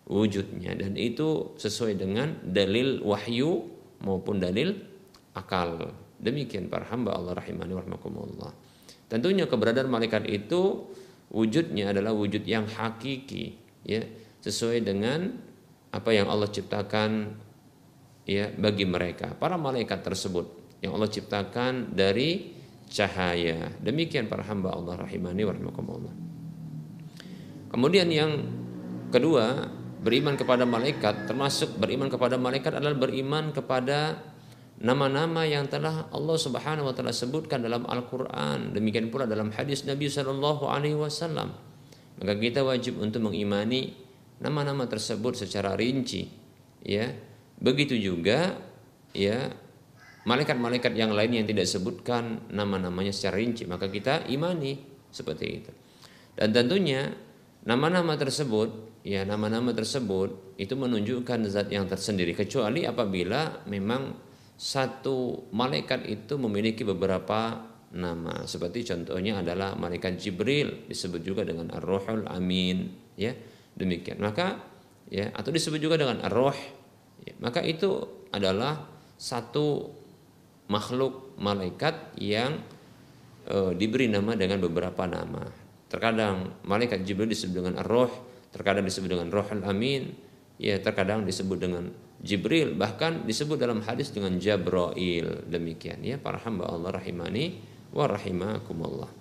[0.08, 3.66] wujudnya dan itu sesuai dengan dalil wahyu
[4.04, 4.93] maupun dalil
[5.34, 5.92] akal.
[6.22, 8.54] Demikian para hamba Allah rahimani warahmatullah.
[9.10, 10.88] Tentunya keberadaan malaikat itu
[11.28, 14.00] wujudnya adalah wujud yang hakiki ya
[14.40, 15.34] sesuai dengan
[15.92, 17.34] apa yang Allah ciptakan
[18.24, 22.54] ya bagi mereka para malaikat tersebut yang Allah ciptakan dari
[22.88, 23.72] cahaya.
[23.80, 26.14] Demikian para hamba Allah rahimani warahmatullah.
[27.74, 28.32] Kemudian yang
[29.10, 29.68] kedua
[30.04, 34.20] beriman kepada malaikat termasuk beriman kepada malaikat adalah beriman kepada
[34.82, 38.74] nama-nama yang telah Allah Subhanahu wa taala sebutkan dalam Al-Qur'an.
[38.74, 41.54] Demikian pula dalam hadis Nabi sallallahu alaihi wasallam.
[42.18, 43.94] Maka kita wajib untuk mengimani
[44.42, 46.26] nama-nama tersebut secara rinci
[46.82, 47.10] ya.
[47.54, 48.58] Begitu juga
[49.14, 49.46] ya
[50.26, 54.78] malaikat-malaikat yang lain yang tidak sebutkan nama-namanya secara rinci maka kita imani
[55.14, 55.70] seperti itu.
[56.34, 57.14] Dan tentunya
[57.62, 62.34] nama-nama tersebut ya nama-nama tersebut itu menunjukkan zat yang tersendiri.
[62.34, 64.23] Kecuali apabila memang
[64.54, 68.46] satu malaikat itu memiliki beberapa nama.
[68.46, 73.34] Seperti contohnya adalah malaikat Jibril disebut juga dengan Ar-Ruhul Amin ya.
[73.74, 74.22] Demikian.
[74.22, 74.62] Maka
[75.10, 76.58] ya atau disebut juga dengan Ar-Ruh
[77.26, 78.86] ya, maka itu adalah
[79.18, 79.90] satu
[80.66, 82.60] makhluk malaikat yang
[83.46, 85.44] e, diberi nama dengan beberapa nama.
[85.86, 88.10] Terkadang malaikat Jibril disebut dengan ar-ruh
[88.50, 90.14] terkadang disebut dengan rohul amin
[90.58, 91.90] ya terkadang disebut dengan
[92.24, 95.44] Jibril bahkan disebut dalam hadis dengan Jabrail.
[95.44, 97.60] Demikian ya para hamba Allah rahimani
[97.92, 99.12] wa rahimakumullah.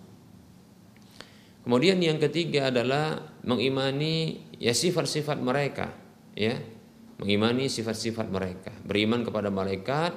[1.68, 5.92] Kemudian yang ketiga adalah mengimani ya sifat-sifat mereka
[6.32, 6.56] ya.
[7.20, 8.72] Mengimani sifat-sifat mereka.
[8.88, 10.16] Beriman kepada malaikat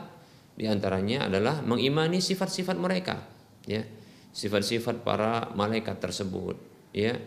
[0.55, 3.18] di antaranya adalah mengimani sifat-sifat mereka
[3.66, 3.83] ya.
[4.31, 6.55] Sifat-sifat para malaikat tersebut
[6.94, 7.18] ya.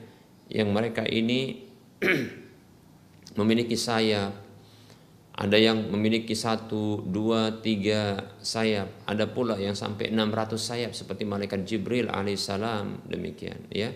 [0.48, 1.68] Yang mereka ini
[3.40, 4.49] memiliki sayap
[5.40, 8.92] ada yang memiliki satu, dua, tiga sayap.
[9.08, 13.72] Ada pula yang sampai 600 sayap seperti malaikat Jibril alaihissalam demikian.
[13.72, 13.96] Ya,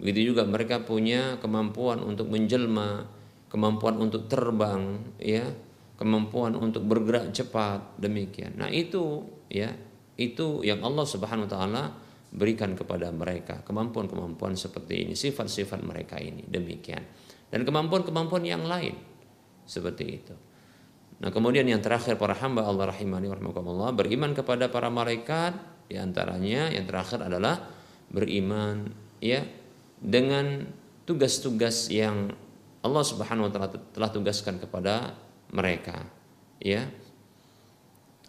[0.00, 3.04] begitu juga mereka punya kemampuan untuk menjelma,
[3.52, 5.44] kemampuan untuk terbang, ya,
[6.00, 8.56] kemampuan untuk bergerak cepat demikian.
[8.56, 9.76] Nah itu, ya,
[10.16, 11.84] itu yang Allah Subhanahu Wa Taala
[12.32, 17.04] berikan kepada mereka kemampuan-kemampuan seperti ini, sifat-sifat mereka ini demikian.
[17.52, 18.96] Dan kemampuan-kemampuan yang lain
[19.68, 20.32] seperti itu.
[21.22, 25.54] Nah kemudian yang terakhir para hamba Allah rahimani warahmatullah beriman kepada para malaikat
[25.86, 27.62] di antaranya yang terakhir adalah
[28.10, 28.90] beriman
[29.22, 29.46] ya
[30.02, 30.66] dengan
[31.06, 32.34] tugas-tugas yang
[32.82, 35.14] Allah Subhanahu wa taala telah tugaskan kepada
[35.54, 36.10] mereka
[36.58, 36.90] ya.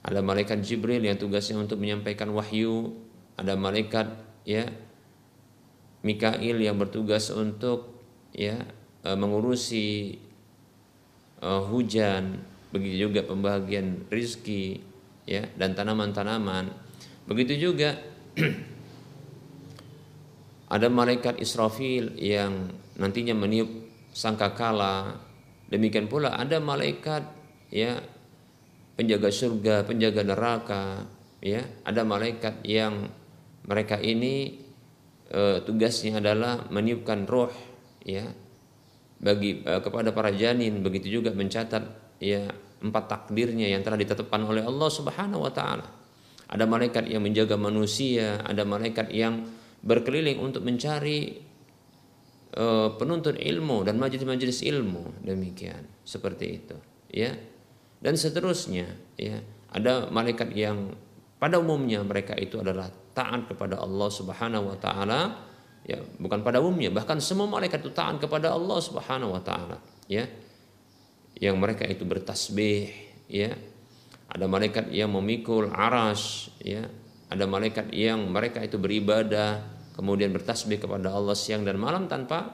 [0.04, 2.94] Ada malaikat Jibril yang tugasnya untuk menyampaikan wahyu
[3.40, 4.14] ada malaikat
[4.46, 4.70] ya
[6.04, 8.04] Mikail yang bertugas untuk
[8.36, 8.68] ya
[9.08, 10.20] eh, mengurusi
[11.40, 14.82] uh, hujan begitu juga pembagian rizki
[15.30, 16.74] ya dan tanaman-tanaman.
[17.30, 18.02] Begitu juga
[20.76, 23.70] ada malaikat Israfil yang nantinya meniup
[24.12, 25.22] sangkakala.
[25.70, 27.24] Demikian pula ada malaikat
[27.70, 28.02] ya
[28.94, 31.10] penjaga surga penjaga neraka
[31.42, 33.10] ya ada malaikat yang
[33.66, 34.62] mereka ini
[35.34, 37.50] e, tugasnya adalah meniupkan roh
[38.06, 38.30] ya
[39.18, 40.86] bagi e, kepada para janin.
[40.86, 41.84] Begitu juga mencatat
[42.22, 45.88] ya empat takdirnya yang telah ditetapkan oleh Allah Subhanahu wa taala.
[46.52, 49.48] Ada malaikat yang menjaga manusia, ada malaikat yang
[49.80, 51.39] berkeliling untuk mencari
[52.60, 55.24] uh, penuntut ilmu dan majelis-majelis ilmu.
[55.24, 56.78] Demikian seperti itu
[57.10, 57.32] ya.
[58.04, 59.39] Dan seterusnya ya.
[59.74, 60.93] Ada malaikat yang
[61.41, 62.86] pada umumnya mereka itu adalah
[63.17, 65.22] taat kepada Allah Subhanahu wa taala
[65.88, 65.98] ya.
[66.19, 70.28] Bukan pada umumnya bahkan semua malaikat itu taat kepada Allah Subhanahu wa taala ya
[71.44, 72.88] yang mereka itu bertasbih
[73.28, 73.52] ya.
[74.32, 76.88] Ada malaikat yang memikul aras ya.
[77.28, 79.60] Ada malaikat yang mereka itu beribadah
[80.00, 82.48] kemudian bertasbih kepada Allah siang dan malam tanpa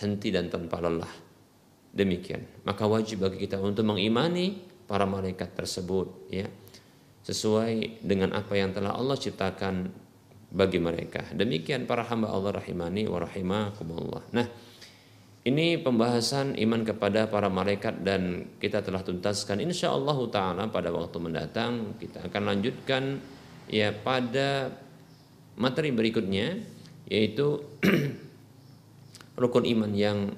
[0.00, 1.12] henti dan tanpa lelah.
[1.92, 2.64] Demikian.
[2.64, 4.56] Maka wajib bagi kita untuk mengimani
[4.88, 6.48] para malaikat tersebut ya.
[7.24, 9.92] Sesuai dengan apa yang telah Allah ciptakan
[10.54, 11.28] bagi mereka.
[11.36, 14.22] Demikian para hamba Allah rahimani wa rahimakumullah.
[14.32, 14.46] Nah
[15.44, 19.60] ini pembahasan iman kepada para malaikat dan kita telah tuntaskan.
[19.60, 23.20] Insya Allah taala pada waktu mendatang kita akan lanjutkan
[23.68, 24.72] ya pada
[25.60, 26.64] materi berikutnya
[27.12, 27.60] yaitu
[29.40, 30.32] rukun iman yang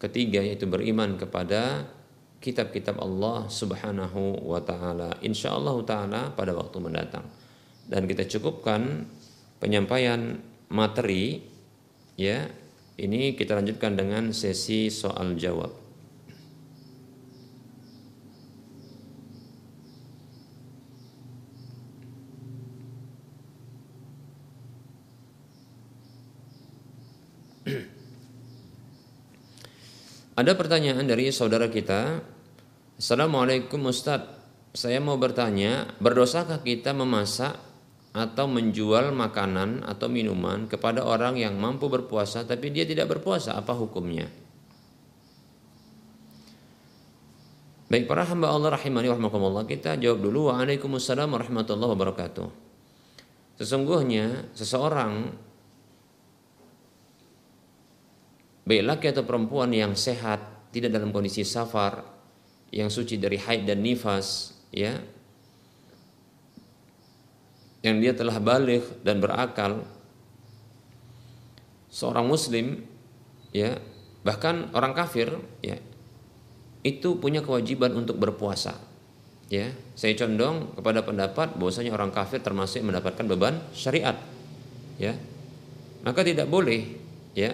[0.00, 1.92] ketiga yaitu beriman kepada
[2.40, 5.20] kitab-kitab Allah Subhanahu wa taala.
[5.20, 7.28] Insya Allah taala pada waktu mendatang.
[7.84, 9.04] Dan kita cukupkan
[9.60, 10.40] penyampaian
[10.72, 11.44] materi
[12.16, 12.48] ya
[12.96, 15.68] ini kita lanjutkan dengan sesi soal jawab.
[30.40, 32.24] Ada pertanyaan dari saudara kita.
[32.96, 34.32] Assalamualaikum Ustadz.
[34.72, 37.65] Saya mau bertanya, berdosakah kita memasak
[38.16, 43.76] atau menjual makanan atau minuman kepada orang yang mampu berpuasa tapi dia tidak berpuasa apa
[43.76, 44.32] hukumnya?
[47.86, 50.50] Baik para hamba Allah rahimani wa kita jawab dulu.
[50.50, 52.48] Waalaikumsalam warahmatullahi wabarakatuh.
[53.62, 55.30] Sesungguhnya seseorang
[58.66, 62.02] baik laki atau perempuan yang sehat tidak dalam kondisi safar
[62.74, 64.98] yang suci dari haid dan nifas ya
[67.84, 69.84] yang dia telah balik dan berakal.
[71.92, 72.84] Seorang muslim
[73.52, 73.80] ya
[74.20, 75.32] bahkan orang kafir
[75.64, 75.80] ya
[76.84, 78.76] itu punya kewajiban untuk berpuasa
[79.48, 79.72] ya.
[79.96, 84.16] Saya condong kepada pendapat bahwasanya orang kafir termasuk mendapatkan beban syariat
[85.00, 85.16] ya.
[86.06, 86.86] Maka tidak boleh
[87.34, 87.52] ya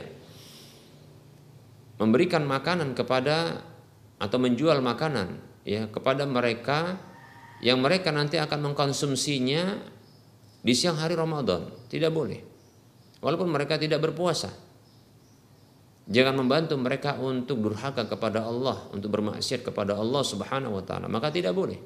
[2.02, 3.62] memberikan makanan kepada
[4.18, 6.98] atau menjual makanan ya kepada mereka
[7.62, 9.78] yang mereka nanti akan mengkonsumsinya
[10.62, 12.52] di siang hari Ramadan tidak boleh
[13.22, 14.50] walaupun mereka tidak berpuasa.
[16.02, 21.30] Jangan membantu mereka untuk durhaka kepada Allah, untuk bermaksiat kepada Allah Subhanahu wa taala, maka
[21.30, 21.78] tidak boleh.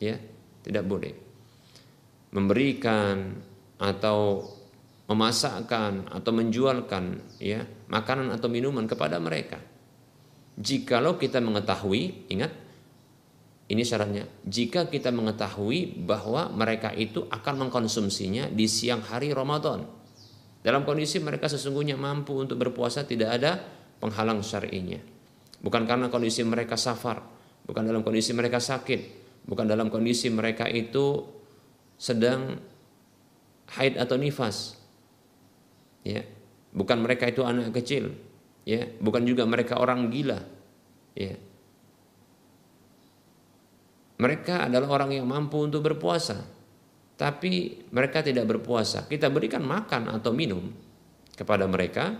[0.00, 0.16] Ya,
[0.64, 1.12] tidak boleh.
[2.32, 3.36] Memberikan
[3.76, 4.48] atau
[5.04, 9.60] memasakkan atau menjualkan ya makanan atau minuman kepada mereka.
[10.56, 12.56] Jikalau kita mengetahui, ingat
[13.72, 14.28] ini syaratnya.
[14.44, 19.88] Jika kita mengetahui bahwa mereka itu akan mengkonsumsinya di siang hari Ramadan,
[20.60, 23.64] dalam kondisi mereka sesungguhnya mampu untuk berpuasa tidak ada
[23.96, 25.00] penghalang syar'inya.
[25.64, 27.24] Bukan karena kondisi mereka safar,
[27.64, 29.00] bukan dalam kondisi mereka sakit,
[29.48, 31.24] bukan dalam kondisi mereka itu
[31.96, 32.60] sedang
[33.72, 34.76] haid atau nifas.
[36.04, 36.28] Ya,
[36.76, 38.12] bukan mereka itu anak kecil,
[38.68, 40.44] ya, bukan juga mereka orang gila.
[41.16, 41.40] Ya.
[44.20, 46.42] Mereka adalah orang yang mampu untuk berpuasa,
[47.16, 49.08] tapi mereka tidak berpuasa.
[49.08, 50.68] Kita berikan makan atau minum
[51.32, 52.12] kepada mereka,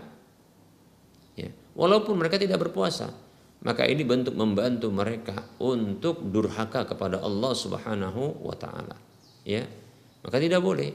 [1.37, 3.13] ya, walaupun mereka tidak berpuasa,
[3.63, 8.99] maka ini bentuk membantu mereka untuk durhaka kepada Allah Subhanahu wa taala.
[9.47, 9.63] Ya.
[10.23, 10.91] Maka tidak boleh.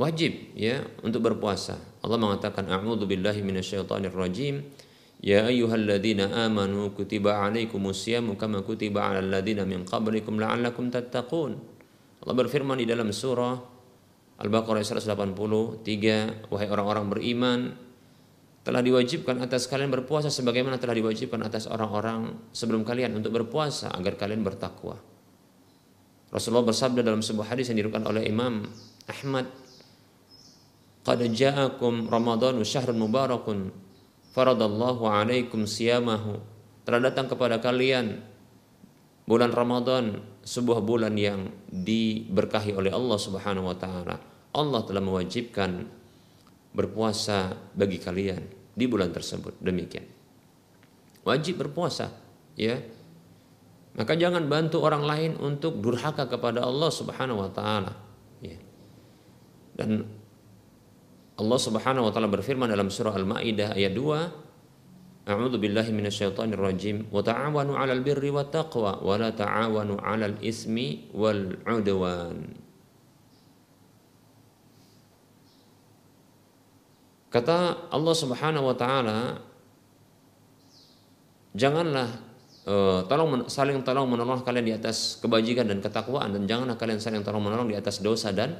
[0.00, 1.76] Wajib ya untuk berpuasa.
[2.00, 4.12] Allah mengatakan a'udzu billahi minasyaitonir
[5.20, 11.60] Ya ayyuhalladzina amanu kutiba alaikumus syamu kama kutiba alal ladzina min qablikum la'allakum tattaqun.
[12.24, 13.60] Allah berfirman di dalam surah
[14.40, 17.60] Al-Baqarah 183, wahai orang-orang beriman,
[18.64, 24.16] telah diwajibkan atas kalian berpuasa sebagaimana telah diwajibkan atas orang-orang sebelum kalian untuk berpuasa agar
[24.16, 24.96] kalian bertakwa.
[26.32, 28.64] Rasulullah bersabda dalam sebuah hadis yang diriwayatkan oleh Imam
[29.04, 29.52] Ahmad,
[31.04, 33.89] "Qad ja'akum Ramadhanu syahrun mubarakun
[34.30, 36.38] faradallahu alaikum siyamahu
[36.86, 38.22] telah datang kepada kalian
[39.26, 44.16] bulan Ramadan sebuah bulan yang diberkahi oleh Allah Subhanahu wa taala.
[44.50, 45.86] Allah telah mewajibkan
[46.74, 48.42] berpuasa bagi kalian
[48.74, 49.58] di bulan tersebut.
[49.62, 50.06] Demikian.
[51.22, 52.10] Wajib berpuasa,
[52.58, 52.80] ya.
[53.94, 57.94] Maka jangan bantu orang lain untuk durhaka kepada Allah Subhanahu wa taala,
[58.42, 58.58] ya.
[59.78, 60.19] Dan
[61.40, 67.24] Allah Subhanahu wa taala berfirman dalam surah Al-Maidah ayat 2 A'udzu billahi minasyaitonir rajim wa
[67.24, 72.60] ta'awanu 'alal birri wat taqwa wa la ta'awanu 'alal ismi wal 'udwan
[77.30, 79.38] Kata Allah Subhanahu wa taala
[81.54, 82.10] janganlah
[82.66, 87.22] uh, tolong saling tolong menolong kalian di atas kebajikan dan ketakwaan dan janganlah kalian saling
[87.22, 88.58] tolong menolong di atas dosa dan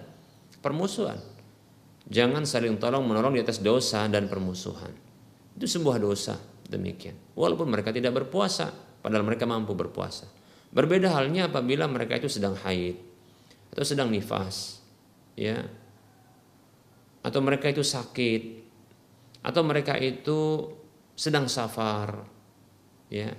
[0.62, 1.18] permusuhan.
[2.10, 4.90] Jangan saling tolong menolong di atas dosa dan permusuhan.
[5.54, 6.34] Itu sebuah dosa
[6.66, 7.14] demikian.
[7.38, 10.26] Walaupun mereka tidak berpuasa, padahal mereka mampu berpuasa.
[10.74, 12.98] Berbeda halnya apabila mereka itu sedang haid
[13.70, 14.82] atau sedang nifas,
[15.38, 15.62] ya,
[17.22, 18.42] atau mereka itu sakit,
[19.46, 20.66] atau mereka itu
[21.14, 22.26] sedang safar,
[23.06, 23.30] ya,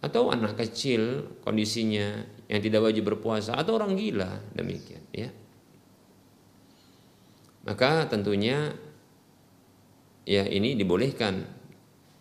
[0.00, 5.28] atau anak kecil kondisinya yang tidak wajib berpuasa, atau orang gila demikian, ya
[7.66, 8.70] maka tentunya
[10.22, 11.42] ya ini dibolehkan.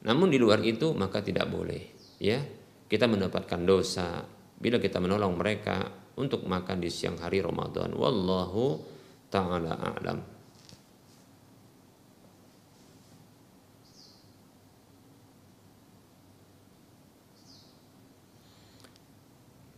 [0.05, 1.93] Namun di luar itu maka tidak boleh.
[2.17, 2.41] Ya,
[2.89, 4.25] kita mendapatkan dosa
[4.57, 5.85] bila kita menolong mereka
[6.17, 7.93] untuk makan di siang hari Ramadan.
[7.93, 8.81] Wallahu
[9.29, 10.19] taala a'lam.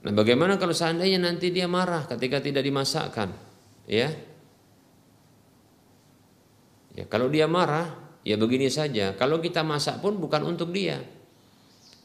[0.07, 3.28] Nah, bagaimana kalau seandainya nanti dia marah ketika tidak dimasakkan?
[3.91, 4.15] Ya,
[6.98, 7.93] Ya, kalau dia marah,
[8.26, 9.14] ya begini saja.
[9.14, 10.98] Kalau kita masak pun bukan untuk dia.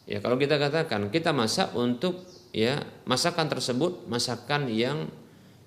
[0.05, 5.09] Ya, kalau kita katakan kita masak untuk ya masakan tersebut masakan yang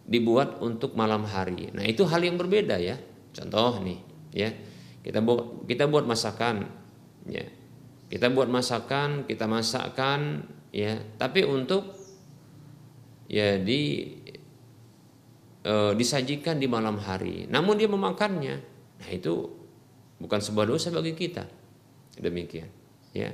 [0.06, 1.74] dibuat untuk malam hari.
[1.74, 3.02] Nah, itu hal yang berbeda ya.
[3.34, 4.00] Contoh nih,
[4.30, 4.54] ya.
[5.02, 6.70] Kita buat kita buat masakan
[7.26, 7.46] ya.
[8.06, 11.98] Kita buat masakan, kita masakkan ya, tapi untuk
[13.26, 14.14] ya di
[15.66, 17.50] e, disajikan di malam hari.
[17.50, 19.34] Namun dia memakannya Nah itu
[20.20, 21.44] bukan sebuah dosa bagi kita.
[22.16, 22.72] Demikian,
[23.12, 23.32] ya.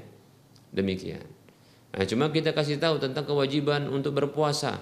[0.71, 1.21] Demikian.
[1.91, 4.79] Nah, cuma kita kasih tahu tentang kewajiban untuk berpuasa.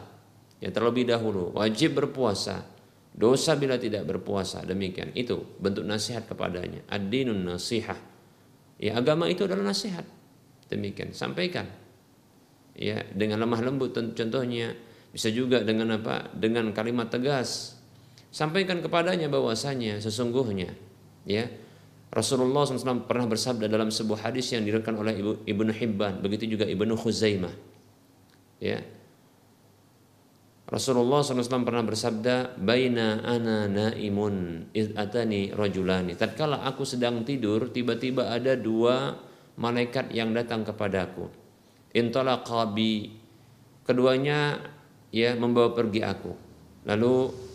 [0.59, 2.67] Ya terlebih dahulu wajib berpuasa.
[3.09, 4.61] Dosa bila tidak berpuasa.
[4.61, 5.11] Demikian.
[5.17, 6.85] Itu bentuk nasihat kepadanya.
[6.87, 7.97] Ad-dinun nasihah.
[8.77, 10.05] Ya agama itu adalah nasihat.
[10.69, 11.11] Demikian.
[11.17, 11.65] Sampaikan.
[12.77, 14.77] Ya dengan lemah lembut contohnya
[15.09, 16.29] bisa juga dengan apa?
[16.37, 17.78] Dengan kalimat tegas
[18.29, 20.77] Sampaikan kepadanya bahwasanya sesungguhnya
[21.25, 21.49] ya
[22.09, 26.65] Rasulullah SAW pernah bersabda dalam sebuah hadis yang diriwayatkan oleh Ibu, Ibnu Hibban, begitu juga
[26.65, 27.53] Ibnu Khuzaimah.
[28.57, 28.81] Ya.
[30.69, 38.33] Rasulullah SAW pernah bersabda, "Baina ana naimun id atani rajulani." Tatkala aku sedang tidur, tiba-tiba
[38.33, 39.13] ada dua
[39.57, 41.29] malaikat yang datang kepadaku.
[41.93, 43.09] Intalaqa bi.
[43.85, 44.61] Keduanya
[45.09, 46.33] ya membawa pergi aku.
[46.85, 47.48] Lalu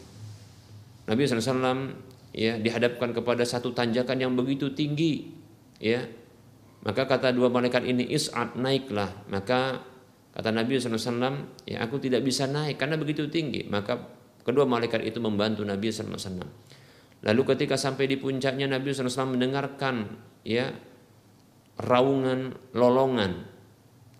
[1.05, 1.95] Nabi SAW
[2.35, 5.31] ya dihadapkan kepada satu tanjakan yang begitu tinggi
[5.79, 6.05] ya
[6.85, 9.85] maka kata dua malaikat ini is'ad naiklah maka
[10.35, 13.71] Kata Nabi SAW, ya aku tidak bisa naik karena begitu tinggi.
[13.71, 14.03] Maka
[14.43, 16.43] kedua malaikat itu membantu Nabi SAW.
[17.23, 20.11] Lalu ketika sampai di puncaknya Nabi SAW mendengarkan
[20.43, 20.75] ya
[21.79, 23.47] raungan lolongan.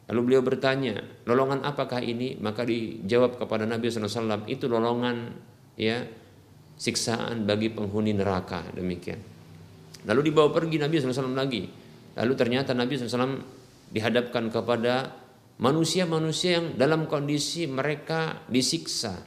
[0.07, 2.39] Lalu beliau bertanya, lolongan apakah ini?
[2.39, 5.35] Maka dijawab kepada Nabi SAW, itu lolongan
[5.75, 6.07] ya
[6.79, 9.19] siksaan bagi penghuni neraka demikian.
[10.05, 11.65] Lalu dibawa pergi Nabi SAW lagi.
[12.15, 13.41] Lalu ternyata Nabi SAW
[13.91, 15.25] dihadapkan kepada
[15.59, 19.23] manusia-manusia yang dalam kondisi mereka disiksa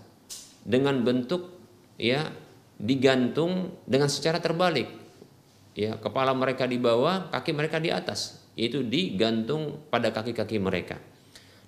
[0.68, 1.56] dengan bentuk
[1.96, 2.28] ya
[2.78, 4.92] digantung dengan secara terbalik
[5.72, 11.00] ya kepala mereka di bawah kaki mereka di atas itu digantung pada kaki-kaki mereka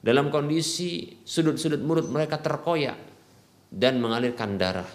[0.03, 2.99] dalam kondisi sudut-sudut mulut mereka terkoyak
[3.71, 4.87] dan mengalirkan darah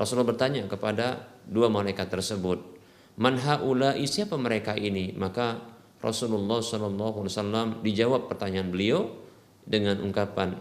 [0.00, 2.80] Rasulullah bertanya kepada dua malaikat tersebut
[3.20, 5.12] man haula'i siapa mereka ini?
[5.12, 5.60] Maka
[6.00, 9.12] Rasulullah Shallallahu Alaihi Wasallam dijawab pertanyaan beliau
[9.68, 10.56] dengan ungkapan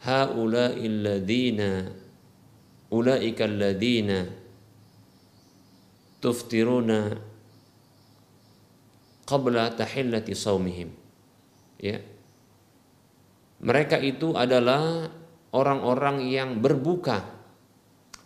[0.00, 1.92] haula illadina
[2.88, 4.24] ulaika alladina
[6.24, 7.20] tuftiruna
[9.28, 10.88] qabla tahillati saumihim.
[11.76, 12.00] Ya.
[13.60, 15.12] Mereka itu adalah
[15.52, 17.37] orang-orang yang berbuka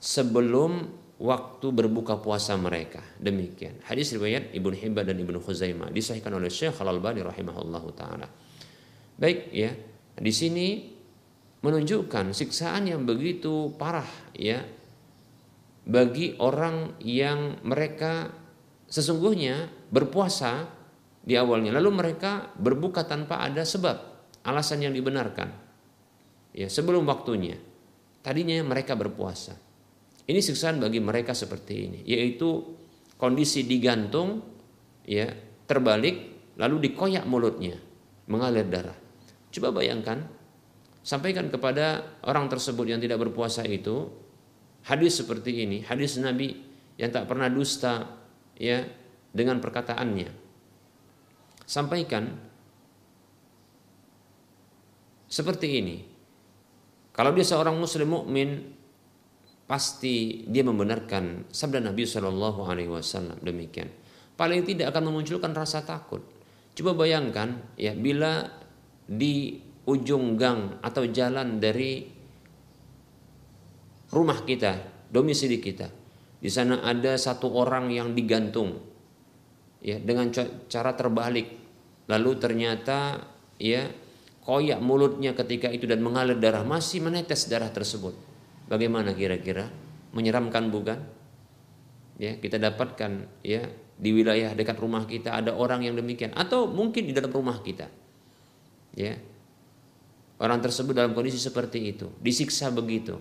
[0.03, 0.91] sebelum
[1.23, 2.99] waktu berbuka puasa mereka.
[3.23, 3.79] Demikian.
[3.87, 8.27] Hadis riwayat Ibnu Hibban dan Ibnu Khuzaimah disahihkan oleh Syekh Al-Albani rahimahullahu taala.
[9.15, 9.71] Baik ya.
[10.19, 10.91] Di sini
[11.63, 14.67] menunjukkan siksaan yang begitu parah ya
[15.87, 18.35] bagi orang yang mereka
[18.91, 20.67] sesungguhnya berpuasa
[21.23, 23.95] di awalnya lalu mereka berbuka tanpa ada sebab
[24.43, 25.55] alasan yang dibenarkan
[26.51, 27.55] ya sebelum waktunya
[28.27, 29.55] tadinya mereka berpuasa
[30.27, 32.63] ini siksaan bagi mereka seperti ini, yaitu
[33.19, 34.43] kondisi digantung,
[35.03, 35.31] ya
[35.67, 37.79] terbalik, lalu dikoyak mulutnya,
[38.31, 38.99] mengalir darah.
[39.51, 40.23] Coba bayangkan,
[41.03, 44.11] sampaikan kepada orang tersebut yang tidak berpuasa itu
[44.87, 46.55] hadis seperti ini, hadis Nabi
[46.99, 48.07] yang tak pernah dusta,
[48.55, 48.87] ya
[49.35, 50.31] dengan perkataannya.
[51.67, 52.31] Sampaikan
[55.27, 55.97] seperti ini.
[57.13, 58.73] Kalau dia seorang muslim mukmin
[59.67, 63.89] pasti dia membenarkan sabda Nabi Shallallahu Alaihi Wasallam demikian.
[64.35, 66.25] Paling tidak akan memunculkan rasa takut.
[66.73, 68.49] Coba bayangkan ya bila
[69.05, 72.09] di ujung gang atau jalan dari
[74.13, 75.89] rumah kita, domisili kita,
[76.41, 78.81] di sana ada satu orang yang digantung
[79.85, 80.33] ya dengan
[80.67, 81.61] cara terbalik.
[82.11, 83.21] Lalu ternyata
[83.61, 83.87] ya
[84.43, 88.32] koyak mulutnya ketika itu dan mengalir darah masih menetes darah tersebut
[88.73, 89.69] Bagaimana kira-kira?
[90.17, 90.97] Menyeramkan bukan?
[92.17, 93.69] Ya, kita dapatkan ya
[94.01, 97.93] di wilayah dekat rumah kita ada orang yang demikian atau mungkin di dalam rumah kita.
[98.97, 99.21] Ya.
[100.41, 103.21] Orang tersebut dalam kondisi seperti itu, disiksa begitu.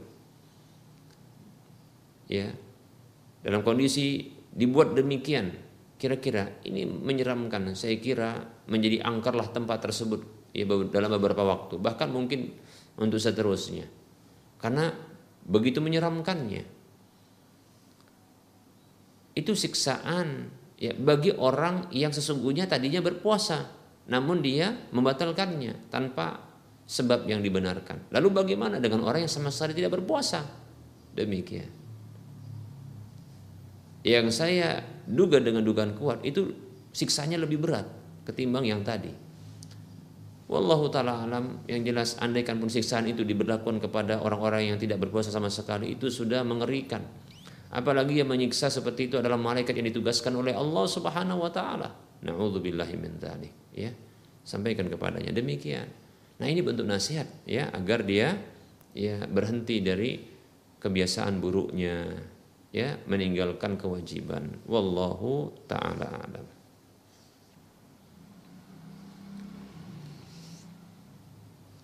[2.32, 2.56] Ya.
[3.44, 5.52] Dalam kondisi dibuat demikian,
[6.00, 7.76] kira-kira ini menyeramkan.
[7.76, 8.40] Saya kira
[8.72, 10.24] menjadi angkerlah tempat tersebut
[10.56, 12.56] ya dalam beberapa waktu, bahkan mungkin
[12.96, 13.86] untuk seterusnya.
[14.62, 15.11] Karena
[15.52, 16.64] begitu menyeramkannya.
[19.36, 20.48] Itu siksaan
[20.80, 23.68] ya bagi orang yang sesungguhnya tadinya berpuasa,
[24.08, 26.40] namun dia membatalkannya tanpa
[26.88, 28.12] sebab yang dibenarkan.
[28.12, 30.44] Lalu bagaimana dengan orang yang sama sekali tidak berpuasa?
[31.12, 31.72] Demikian.
[34.02, 36.52] Yang saya duga dengan dugaan kuat itu
[36.90, 37.86] siksanya lebih berat
[38.26, 39.31] ketimbang yang tadi.
[40.52, 45.32] Wallahu taala alam yang jelas andaikan pun siksaan itu diberlakukan kepada orang-orang yang tidak berpuasa
[45.32, 47.00] sama sekali itu sudah mengerikan.
[47.72, 51.88] Apalagi yang menyiksa seperti itu adalah malaikat yang ditugaskan oleh Allah Subhanahu wa taala.
[52.28, 53.96] Nauzubillahi min dzalik, ya.
[54.44, 55.88] Sampaikan kepadanya demikian.
[56.44, 58.36] Nah, ini bentuk nasihat ya agar dia
[58.92, 60.20] ya berhenti dari
[60.84, 62.12] kebiasaan buruknya
[62.76, 64.68] ya meninggalkan kewajiban.
[64.68, 66.61] Wallahu taala alam.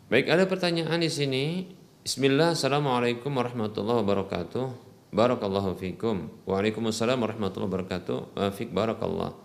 [0.08, 1.68] Baik, ada pertanyaan di sini.
[2.00, 4.66] Bismillah, Assalamualaikum warahmatullahi wabarakatuh.
[5.12, 6.32] Barakallahu fikum.
[6.48, 8.40] Waalaikumsalam warahmatullahi wabarakatuh.
[8.40, 9.36] Wafik barakallah.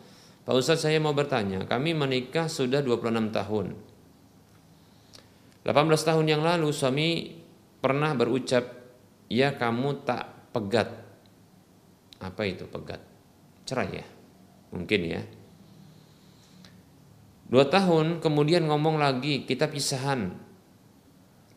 [0.47, 3.75] Pak Ustaz saya mau bertanya, kami menikah sudah 26 tahun.
[5.67, 7.43] 18 tahun yang lalu suami
[7.83, 8.63] pernah berucap,
[9.27, 10.95] "Ya kamu tak pegat."
[12.23, 13.03] Apa itu pegat?
[13.67, 14.07] Cerai ya?
[14.71, 15.27] Mungkin ya.
[17.51, 20.52] Dua tahun kemudian ngomong lagi, kita pisahan.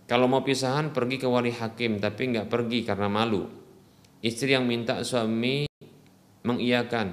[0.05, 3.41] Kalau mau pisahan pergi ke wali hakim, tapi nggak pergi karena malu.
[4.21, 5.65] Istri yang minta suami
[6.45, 7.07] mengiyakan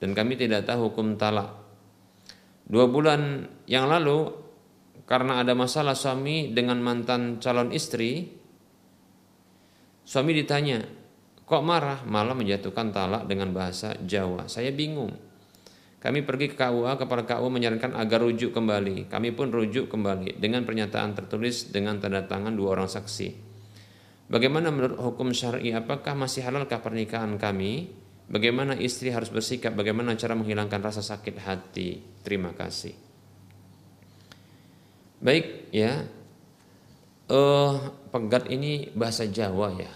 [0.00, 1.48] dan kami tidak tahu hukum talak.
[2.68, 4.30] Dua bulan yang lalu
[5.08, 8.30] karena ada masalah suami dengan mantan calon istri,
[10.04, 10.80] suami ditanya,
[11.48, 12.04] kok marah?
[12.06, 14.46] Malah menjatuhkan talak dengan bahasa Jawa.
[14.46, 15.29] Saya bingung.
[16.00, 19.12] Kami pergi ke KUA, kepala KUA menyarankan agar rujuk kembali.
[19.12, 23.52] Kami pun rujuk kembali dengan pernyataan tertulis dengan tanda tangan dua orang saksi.
[24.32, 25.76] Bagaimana menurut hukum syar'i?
[25.76, 27.92] Apakah masih halalkah pernikahan kami?
[28.32, 29.76] Bagaimana istri harus bersikap?
[29.76, 32.00] Bagaimana cara menghilangkan rasa sakit hati?
[32.24, 32.96] Terima kasih.
[35.20, 36.08] Baik ya,
[37.28, 39.92] uh, pegat ini bahasa Jawa ya.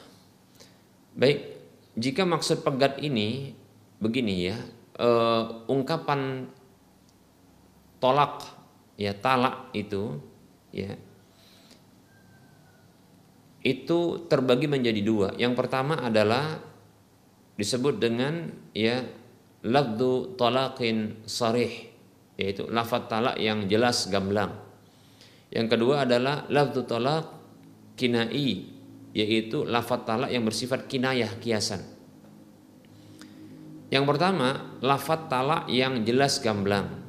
[1.16, 1.48] Baik,
[1.96, 3.57] jika maksud pegat ini
[4.02, 4.59] begini ya,
[4.99, 6.51] uh, ungkapan
[7.99, 8.45] tolak
[8.95, 10.20] ya talak itu
[10.70, 10.95] ya
[13.64, 15.28] itu terbagi menjadi dua.
[15.40, 16.61] Yang pertama adalah
[17.57, 19.01] disebut dengan ya
[19.64, 21.88] lafdu talaqin sarih
[22.36, 24.64] yaitu lafaz talak yang jelas gamblang
[25.55, 27.30] yang kedua adalah lafzu talak
[27.95, 28.66] kinai
[29.14, 31.93] yaitu lafaz talak yang bersifat kinayah kiasan.
[33.93, 37.05] Yang pertama, lafaz talak yang jelas gamblang.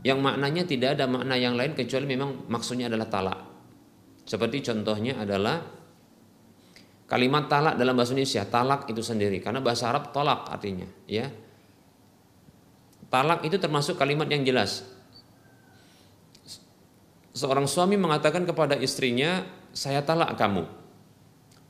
[0.00, 3.40] Yang maknanya tidak ada makna yang lain kecuali memang maksudnya adalah talak.
[4.24, 5.60] Seperti contohnya adalah
[7.10, 11.28] kalimat talak dalam bahasa Indonesia, talak itu sendiri karena bahasa Arab tolak artinya, ya.
[13.10, 14.86] Talak itu termasuk kalimat yang jelas
[17.40, 20.66] seorang suami mengatakan kepada istrinya, "Saya talak kamu."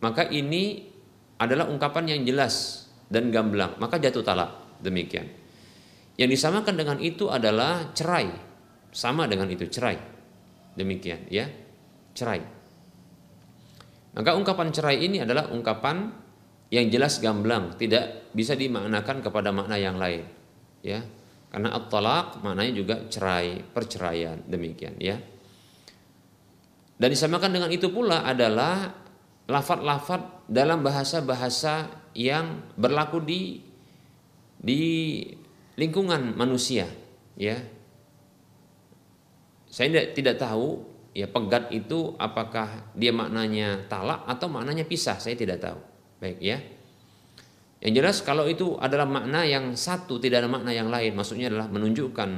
[0.00, 0.88] Maka ini
[1.36, 4.78] adalah ungkapan yang jelas dan gamblang, maka jatuh talak.
[4.80, 5.26] Demikian.
[6.16, 8.30] Yang disamakan dengan itu adalah cerai.
[8.94, 9.98] Sama dengan itu cerai.
[10.78, 11.50] Demikian, ya.
[12.14, 12.40] Cerai.
[14.14, 16.10] Maka ungkapan cerai ini adalah ungkapan
[16.70, 20.22] yang jelas gamblang, tidak bisa dimaknakan kepada makna yang lain,
[20.86, 21.02] ya.
[21.50, 25.18] Karena at-talaq maknanya juga cerai, perceraian, demikian, ya.
[26.94, 28.86] Dan disamakan dengan itu pula adalah
[29.50, 33.60] lafat-lafat dalam bahasa-bahasa yang berlaku di
[34.60, 34.82] di
[35.76, 36.88] lingkungan manusia,
[37.36, 37.56] ya.
[39.70, 40.82] Saya tidak, tidak tahu
[41.14, 45.78] ya pegat itu apakah dia maknanya talak atau maknanya pisah, saya tidak tahu.
[46.18, 46.58] Baik ya.
[47.80, 51.70] Yang jelas kalau itu adalah makna yang satu, tidak ada makna yang lain, maksudnya adalah
[51.70, 52.30] menunjukkan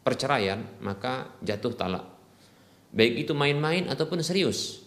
[0.00, 2.14] perceraian, maka jatuh talak
[2.94, 4.83] baik itu main-main ataupun serius.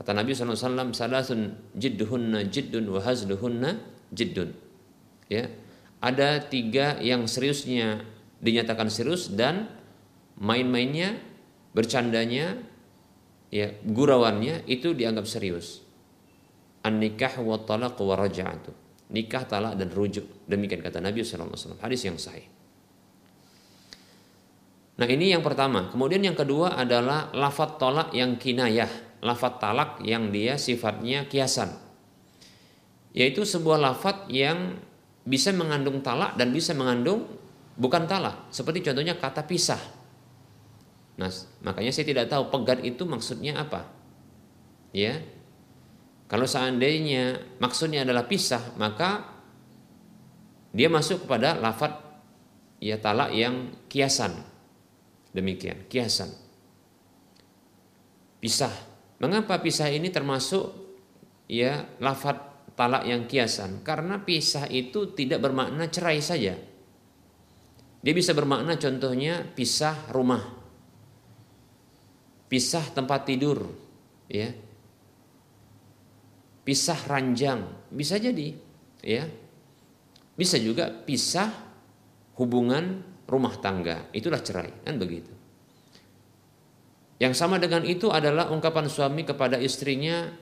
[0.00, 3.76] Kata Nabi SAW, salasun jidduhunna jiddun wa hazluhunna
[4.16, 4.56] jiddun.
[5.28, 5.52] Ya,
[6.00, 8.00] ada tiga yang seriusnya
[8.40, 9.68] dinyatakan serius dan
[10.40, 11.20] main-mainnya,
[11.76, 12.56] bercandanya,
[13.52, 15.84] ya gurawannya itu dianggap serius.
[16.80, 18.72] An-nikah wa talaq wa raja'atu.
[19.12, 20.24] Nikah, talak dan rujuk.
[20.48, 21.76] Demikian kata Nabi SAW.
[21.76, 22.48] Hadis yang sahih.
[24.96, 25.92] Nah ini yang pertama.
[25.92, 29.09] Kemudian yang kedua adalah lafat tolak yang kinayah.
[29.20, 31.76] Lafat talak yang dia sifatnya kiasan.
[33.12, 34.80] Yaitu sebuah lafat yang
[35.26, 37.28] bisa mengandung talak dan bisa mengandung
[37.76, 38.48] bukan talak.
[38.48, 39.80] Seperti contohnya kata pisah.
[41.20, 41.28] Nah
[41.60, 43.84] makanya saya tidak tahu pegat itu maksudnya apa.
[44.90, 45.22] Ya,
[46.26, 49.26] kalau seandainya maksudnya adalah pisah, maka
[50.70, 51.98] dia masuk kepada lafat
[52.78, 54.34] ya talak yang kiasan.
[55.30, 56.30] Demikian, kiasan.
[58.42, 58.89] Pisah.
[59.20, 60.72] Mengapa pisah ini termasuk
[61.44, 63.84] ya lafat talak yang kiasan?
[63.84, 66.56] Karena pisah itu tidak bermakna cerai saja.
[68.00, 70.40] Dia bisa bermakna contohnya pisah rumah.
[72.48, 73.68] Pisah tempat tidur,
[74.26, 74.50] ya.
[76.64, 77.62] Pisah ranjang,
[77.92, 78.56] bisa jadi,
[79.04, 79.28] ya.
[80.34, 81.52] Bisa juga pisah
[82.40, 84.08] hubungan rumah tangga.
[84.16, 85.39] Itulah cerai, kan begitu.
[87.20, 90.32] Yang sama dengan itu adalah ungkapan suami kepada istrinya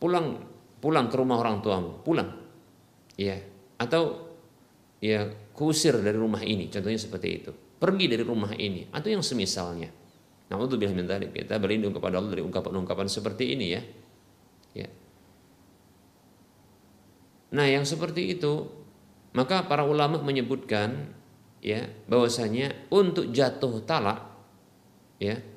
[0.00, 0.40] pulang
[0.80, 2.32] pulang ke rumah orang tuamu, pulang.
[3.14, 3.38] Ya,
[3.76, 4.32] atau
[4.98, 7.52] ya kusir dari rumah ini, contohnya seperti itu.
[7.76, 9.92] Pergi dari rumah ini atau yang semisalnya.
[10.48, 10.96] Nah, untuk bilang
[11.32, 13.82] kita berlindung kepada Allah dari ungkapan-ungkapan seperti ini ya.
[14.72, 14.88] Ya.
[17.52, 18.64] Nah, yang seperti itu
[19.36, 21.12] maka para ulama menyebutkan
[21.60, 24.24] ya bahwasanya untuk jatuh talak
[25.20, 25.51] ya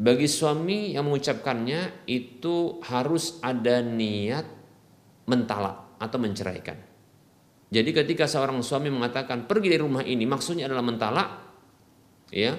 [0.00, 4.48] bagi suami yang mengucapkannya itu harus ada niat
[5.28, 6.80] mentalak atau menceraikan.
[7.68, 11.28] Jadi ketika seorang suami mengatakan pergi dari rumah ini maksudnya adalah mentalak
[12.32, 12.56] ya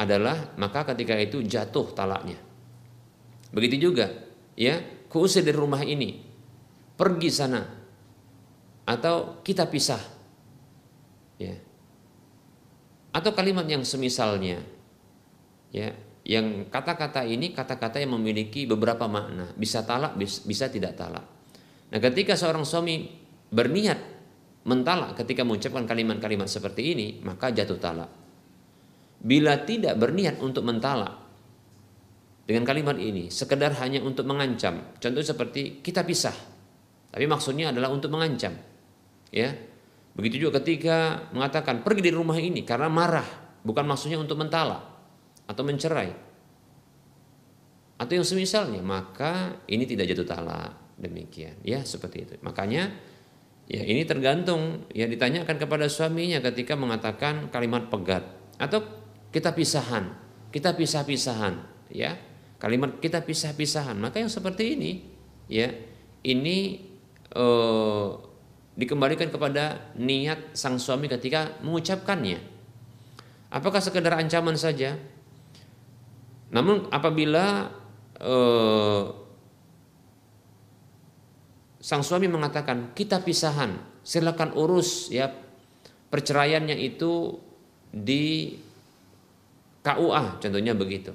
[0.00, 2.40] adalah maka ketika itu jatuh talaknya.
[3.52, 4.08] Begitu juga
[4.56, 4.80] ya
[5.12, 6.24] kuusir dari rumah ini
[6.96, 7.62] pergi sana
[8.88, 10.02] atau kita pisah
[11.36, 11.54] ya
[13.12, 14.64] atau kalimat yang semisalnya
[15.68, 21.22] ya yang kata-kata ini kata-kata yang memiliki beberapa makna, bisa talak, bisa tidak talak.
[21.86, 23.06] Nah, ketika seorang suami
[23.46, 24.18] berniat
[24.66, 28.10] mentalak ketika mengucapkan kalimat-kalimat seperti ini, maka jatuh talak.
[29.22, 31.14] Bila tidak berniat untuk mentalak
[32.42, 36.34] dengan kalimat ini, sekedar hanya untuk mengancam, contoh seperti kita pisah,
[37.14, 38.58] tapi maksudnya adalah untuk mengancam,
[39.30, 39.54] ya.
[40.18, 43.28] Begitu juga ketika mengatakan pergi dari rumah ini karena marah,
[43.62, 44.95] bukan maksudnya untuk mentalak
[45.46, 46.10] atau mencerai.
[47.96, 50.70] Atau yang semisalnya maka ini tidak jatuh talak
[51.00, 51.56] demikian.
[51.64, 52.34] Ya seperti itu.
[52.44, 52.92] Makanya
[53.70, 54.84] ya ini tergantung.
[54.92, 58.26] Ya ditanyakan kepada suaminya ketika mengatakan kalimat pegat.
[58.60, 58.84] Atau
[59.32, 60.12] kita pisahan.
[60.52, 61.88] Kita pisah-pisahan.
[61.88, 62.20] Ya
[62.60, 63.96] kalimat kita pisah-pisahan.
[63.96, 64.92] Maka yang seperti ini
[65.48, 65.72] ya
[66.26, 66.84] ini
[67.32, 68.08] eh,
[68.76, 72.58] dikembalikan kepada niat sang suami ketika mengucapkannya.
[73.48, 75.00] Apakah sekedar ancaman saja
[76.50, 77.70] namun apabila
[78.22, 79.04] eh,
[81.82, 85.30] sang suami mengatakan kita pisahan, silakan urus ya
[86.10, 87.34] perceraiannya itu
[87.90, 88.54] di
[89.82, 91.14] KUA contohnya begitu.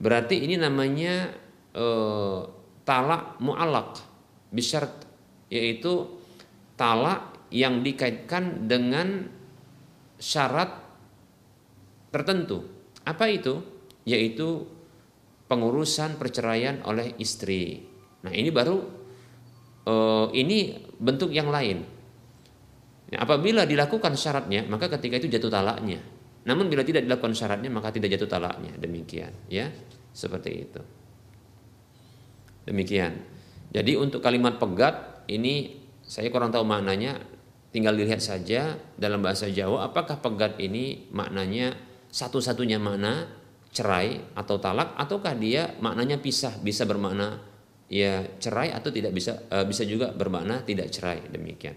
[0.00, 1.32] Berarti ini namanya
[1.76, 2.40] eh,
[2.84, 4.00] talak mu'alak
[4.52, 4.92] bisyarat
[5.52, 6.08] yaitu
[6.76, 9.26] talak yang dikaitkan dengan
[10.16, 10.70] syarat
[12.14, 12.62] tertentu.
[13.02, 13.79] Apa itu?
[14.04, 14.64] Yaitu
[15.50, 17.82] pengurusan perceraian oleh istri.
[18.22, 18.76] Nah ini baru
[19.86, 21.82] uh, ini bentuk yang lain.
[23.10, 25.98] Nah, apabila dilakukan syaratnya maka ketika itu jatuh talaknya.
[26.46, 28.72] Namun bila tidak dilakukan syaratnya maka tidak jatuh talaknya.
[28.78, 29.68] Demikian ya
[30.14, 30.82] seperti itu.
[32.70, 33.18] Demikian.
[33.74, 37.18] Jadi untuk kalimat pegat ini saya kurang tahu maknanya.
[37.70, 41.78] Tinggal dilihat saja dalam bahasa Jawa apakah pegat ini maknanya
[42.10, 43.30] satu-satunya makna
[43.70, 47.38] cerai atau talak ataukah dia maknanya pisah bisa bermakna
[47.90, 51.74] ya cerai atau tidak bisa uh, bisa juga bermakna tidak cerai demikian.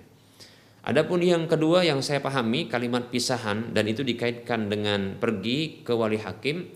[0.83, 6.19] Adapun yang kedua yang saya pahami kalimat pisahan dan itu dikaitkan dengan pergi ke wali
[6.19, 6.67] hakim.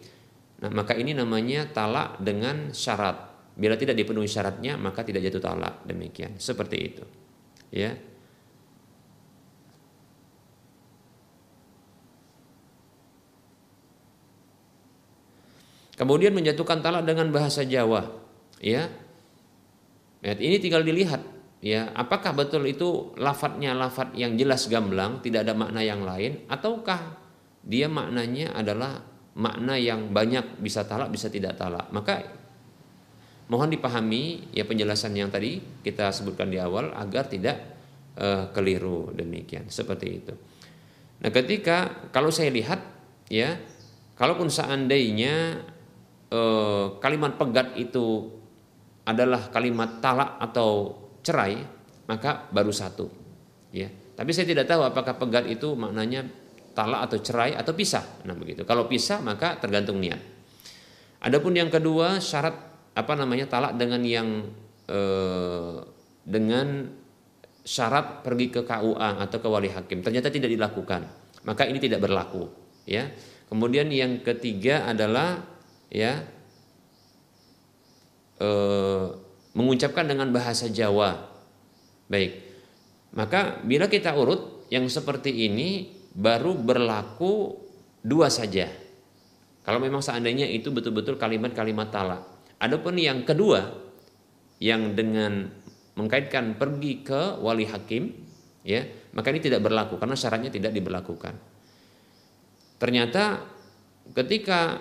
[0.57, 3.29] Nah, maka ini namanya talak dengan syarat.
[3.53, 6.39] Bila tidak dipenuhi syaratnya maka tidak jatuh talak demikian.
[6.39, 7.03] Seperti itu.
[7.69, 7.99] Ya.
[15.97, 18.05] Kemudian menjatuhkan talak dengan bahasa Jawa,
[18.61, 18.85] ya.
[20.21, 21.25] Ini tinggal dilihat,
[21.57, 21.89] ya.
[21.97, 27.17] Apakah betul itu lafadznya lafadz yang jelas gamblang, tidak ada makna yang lain, ataukah
[27.65, 29.01] dia maknanya adalah
[29.37, 31.89] makna yang banyak bisa talak bisa tidak talak.
[31.93, 32.25] Maka
[33.49, 37.57] mohon dipahami ya penjelasan yang tadi kita sebutkan di awal agar tidak
[38.17, 40.33] uh, keliru demikian seperti itu.
[41.21, 42.81] Nah, ketika kalau saya lihat
[43.29, 43.57] ya,
[44.17, 45.65] kalaupun seandainya
[46.31, 48.31] eh, kalimat pegat itu
[49.07, 51.63] adalah kalimat talak atau cerai,
[52.07, 53.07] maka baru satu.
[53.71, 53.87] Ya.
[54.17, 56.25] Tapi saya tidak tahu apakah pegat itu maknanya
[56.73, 58.25] talak atau cerai atau pisah.
[58.25, 58.65] Nah begitu.
[58.67, 60.19] Kalau pisah maka tergantung niat.
[61.23, 62.53] Adapun yang kedua syarat
[62.97, 64.49] apa namanya talak dengan yang
[64.89, 65.77] eh,
[66.25, 66.89] dengan
[67.67, 71.03] syarat pergi ke KUA atau ke wali hakim ternyata tidak dilakukan
[71.43, 72.47] maka ini tidak berlaku
[72.87, 73.11] ya
[73.51, 75.43] kemudian yang ketiga adalah
[75.91, 76.23] ya
[78.37, 78.49] e,
[79.57, 81.27] mengucapkan dengan bahasa Jawa.
[82.07, 82.45] Baik.
[83.17, 87.57] Maka bila kita urut yang seperti ini baru berlaku
[88.03, 88.69] dua saja.
[89.67, 92.23] Kalau memang seandainya itu betul-betul kalimat-kalimat talak.
[92.57, 93.67] Adapun yang kedua
[94.57, 95.51] yang dengan
[95.97, 98.13] mengkaitkan pergi ke wali hakim
[98.63, 101.35] ya, maka ini tidak berlaku karena syaratnya tidak diberlakukan.
[102.77, 103.43] Ternyata
[104.13, 104.79] ketika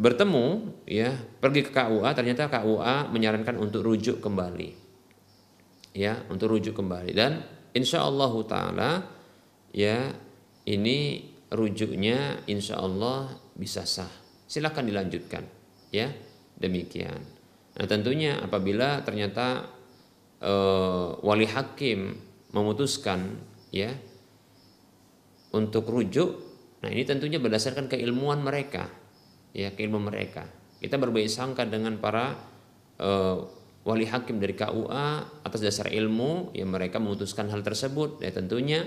[0.00, 4.72] bertemu ya pergi ke KUA ternyata KUA menyarankan untuk rujuk kembali.
[5.92, 7.12] Ya untuk rujuk kembali.
[7.12, 7.44] Dan
[7.76, 8.90] insya Allah taala
[9.76, 10.08] ya
[10.64, 14.08] ini rujuknya insya Allah bisa sah.
[14.48, 15.44] Silakan dilanjutkan
[15.92, 16.08] ya
[16.56, 17.20] demikian.
[17.76, 19.68] Nah tentunya apabila ternyata
[20.40, 20.52] e,
[21.20, 22.16] wali hakim
[22.56, 23.36] memutuskan
[23.70, 23.92] ya
[25.52, 26.48] untuk rujuk
[26.80, 28.88] nah ini tentunya berdasarkan keilmuan mereka
[29.56, 30.46] ya keilmu mereka.
[30.80, 32.36] Kita berbaik sangka dengan para
[33.00, 33.36] uh,
[33.84, 35.06] wali hakim dari KUA
[35.44, 38.20] atas dasar ilmu yang mereka memutuskan hal tersebut.
[38.24, 38.84] Ya tentunya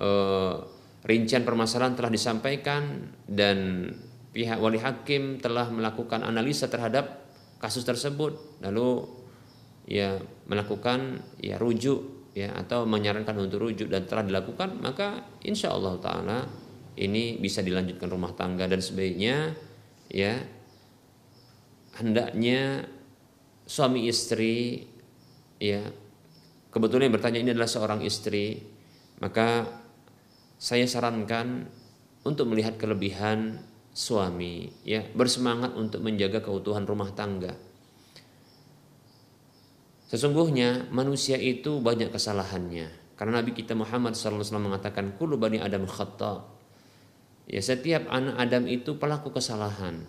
[0.00, 0.64] uh,
[1.06, 3.88] rincian permasalahan telah disampaikan dan
[4.32, 7.26] pihak wali hakim telah melakukan analisa terhadap
[7.58, 9.02] kasus tersebut lalu
[9.88, 15.98] ya melakukan ya rujuk ya atau menyarankan untuk rujuk dan telah dilakukan maka insya Allah
[15.98, 16.38] taala
[16.98, 19.58] ini bisa dilanjutkan rumah tangga dan sebaiknya
[20.10, 20.36] ya.
[21.98, 22.86] Hendaknya
[23.68, 24.86] suami istri
[25.60, 25.84] ya
[26.72, 28.62] kebetulan yang bertanya ini adalah seorang istri
[29.18, 29.66] maka
[30.56, 31.68] saya sarankan
[32.24, 33.60] untuk melihat kelebihan
[33.92, 37.52] suami ya bersemangat untuk menjaga keutuhan rumah tangga.
[40.08, 42.88] Sesungguhnya manusia itu banyak kesalahannya.
[43.18, 46.46] Karena Nabi kita Muhammad SAW mengatakan kullu bani adam khata
[47.48, 50.04] ya setiap anak Adam itu pelaku kesalahan.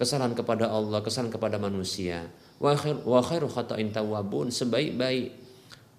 [0.00, 2.26] Kesalahan kepada Allah kesalahan kepada manusia.
[2.58, 5.30] Wa khairu khata'in tawabun sebaik-baik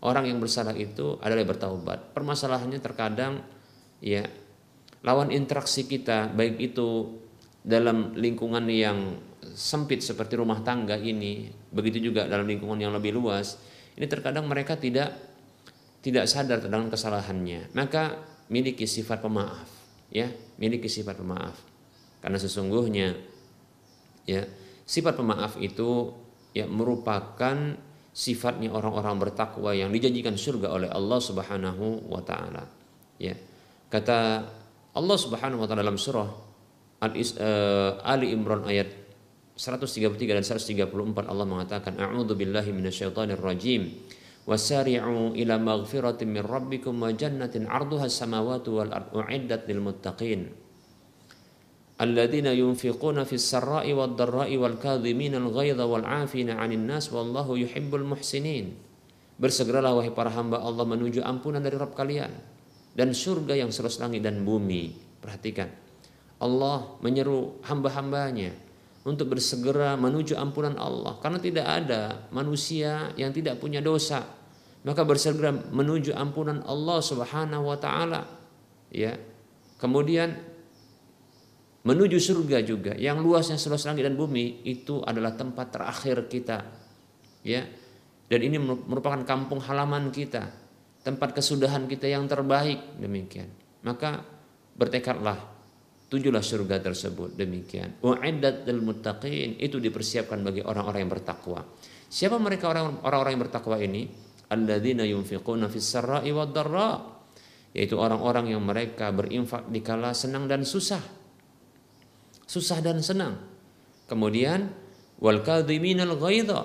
[0.04, 2.16] orang yang bersalah itu adalah bertaubat.
[2.16, 3.44] Permasalahannya terkadang
[4.00, 4.24] ya
[5.04, 7.20] lawan interaksi kita baik itu
[7.64, 9.20] dalam lingkungan yang
[9.56, 13.60] sempit seperti rumah tangga ini, begitu juga dalam lingkungan yang lebih luas,
[14.00, 15.16] ini terkadang mereka tidak
[16.00, 17.72] tidak sadar tentang kesalahannya.
[17.76, 18.16] Maka
[18.48, 19.68] miliki sifat pemaaf,
[20.14, 20.30] ya,
[20.62, 21.58] miliki sifat pemaaf.
[22.20, 23.16] Karena sesungguhnya
[24.28, 24.44] ya,
[24.84, 26.14] sifat pemaaf itu
[26.52, 27.78] ya merupakan
[28.10, 32.68] sifatnya orang-orang bertakwa yang dijanjikan surga oleh Allah Subhanahu wa taala.
[33.22, 33.38] Ya.
[33.90, 34.20] Kata
[34.94, 36.30] Allah Subhanahu wa taala dalam surah
[37.00, 38.90] uh, Ali Imran ayat
[39.60, 40.88] 133 dan 134
[41.28, 43.92] Allah mengatakan A'udzu billahi minasyaitonir rajim
[44.50, 50.50] wasari'u ila maghfiratin min rabbikum wa jannatin 'arduha as-samawati wal ardu u'iddat lil muttaqin
[52.02, 57.62] alladzina yunfiquna fis sarra'i wad dharra'i wal kadhimina al ghaidha wal 'afina 'anil nas wallahu
[57.62, 58.90] yuhibbul muhsinin
[59.40, 62.28] Bersegeralah wahai para hamba Allah menuju ampunan dari Rabb kalian
[62.92, 64.92] dan surga yang seluas langit dan bumi.
[65.24, 65.72] Perhatikan.
[66.44, 68.52] Allah menyeru hamba-hambanya
[69.08, 74.24] untuk bersegera menuju ampunan Allah karena tidak ada manusia yang tidak punya dosa
[74.80, 78.24] maka bersegera menuju ampunan Allah Subhanahu wa taala.
[78.88, 79.20] Ya.
[79.76, 80.40] Kemudian
[81.84, 82.96] menuju surga juga.
[82.96, 86.64] Yang luasnya seluas langit dan bumi itu adalah tempat terakhir kita.
[87.44, 87.68] Ya.
[88.30, 90.48] Dan ini merupakan kampung halaman kita.
[91.04, 93.00] Tempat kesudahan kita yang terbaik.
[93.00, 93.52] Demikian.
[93.84, 94.24] Maka
[94.80, 95.40] bertekadlah
[96.08, 97.36] tujulah surga tersebut.
[97.36, 98.00] Demikian.
[98.00, 99.60] Uiddat muttaqin.
[99.60, 101.68] Itu dipersiapkan bagi orang-orang yang bertakwa.
[102.10, 106.58] Siapa mereka orang-orang yang bertakwa ini alladzina yunfiquna fis wad
[107.70, 111.02] yaitu orang-orang yang mereka berinfak di kala senang dan susah
[112.50, 113.38] susah dan senang
[114.10, 114.74] kemudian
[115.22, 116.62] wal ghaidha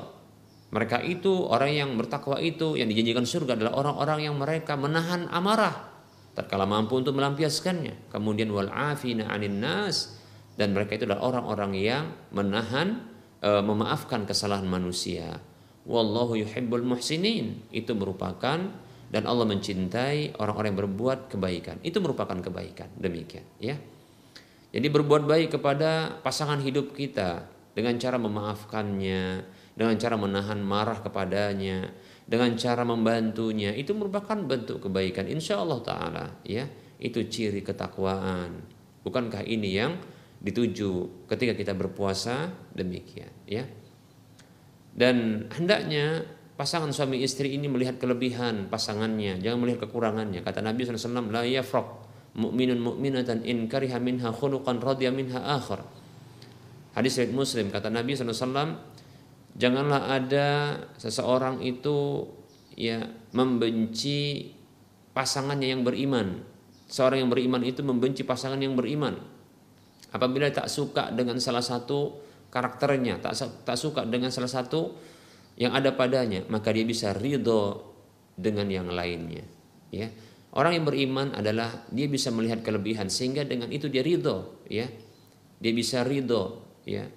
[0.75, 5.95] mereka itu orang yang bertakwa itu yang dijanjikan surga adalah orang-orang yang mereka menahan amarah
[6.35, 8.11] tatkala mampu untuk melampiaskannya.
[8.11, 10.19] Kemudian wal afina anin nas
[10.59, 12.05] dan mereka itu adalah orang-orang yang
[12.35, 13.07] menahan
[13.39, 15.39] e, memaafkan kesalahan manusia.
[15.85, 17.65] Wallahu yuhibbul muhsinin.
[17.73, 18.59] Itu merupakan
[19.13, 21.79] dan Allah mencintai orang-orang yang berbuat kebaikan.
[21.85, 22.91] Itu merupakan kebaikan.
[22.99, 23.77] Demikian, ya.
[24.75, 27.47] Jadi berbuat baik kepada pasangan hidup kita
[27.79, 29.23] dengan cara memaafkannya,
[29.79, 36.25] dengan cara menahan marah kepadanya, dengan cara membantunya itu merupakan bentuk kebaikan insya Allah taala
[36.41, 36.65] ya
[36.97, 38.65] itu ciri ketakwaan
[39.05, 40.01] bukankah ini yang
[40.41, 43.69] dituju ketika kita berpuasa demikian ya
[44.95, 46.23] dan hendaknya
[46.55, 51.87] pasangan suami istri ini melihat kelebihan pasangannya jangan melihat kekurangannya kata Nabi SAW la yafraq
[52.39, 55.83] mu'minun mu'minatan in kariha minha khuluqan radhiya minha akhar
[56.95, 58.95] hadis riwayat Muslim kata Nabi SAW
[59.55, 60.49] Janganlah ada
[60.99, 62.27] seseorang itu
[62.75, 64.51] ya membenci
[65.15, 66.43] pasangannya yang beriman.
[66.91, 69.15] Seorang yang beriman itu membenci pasangan yang beriman.
[70.11, 72.19] Apabila tak suka dengan salah satu
[72.55, 73.35] karakternya, tak
[73.67, 74.95] tak suka dengan salah satu
[75.59, 77.83] yang ada padanya, maka dia bisa ridho
[78.39, 79.43] dengan yang lainnya.
[79.91, 80.11] Ya,
[80.55, 84.63] orang yang beriman adalah dia bisa melihat kelebihan sehingga dengan itu dia ridho.
[84.71, 84.87] Ya,
[85.59, 86.63] dia bisa ridho.
[86.87, 87.11] Ya,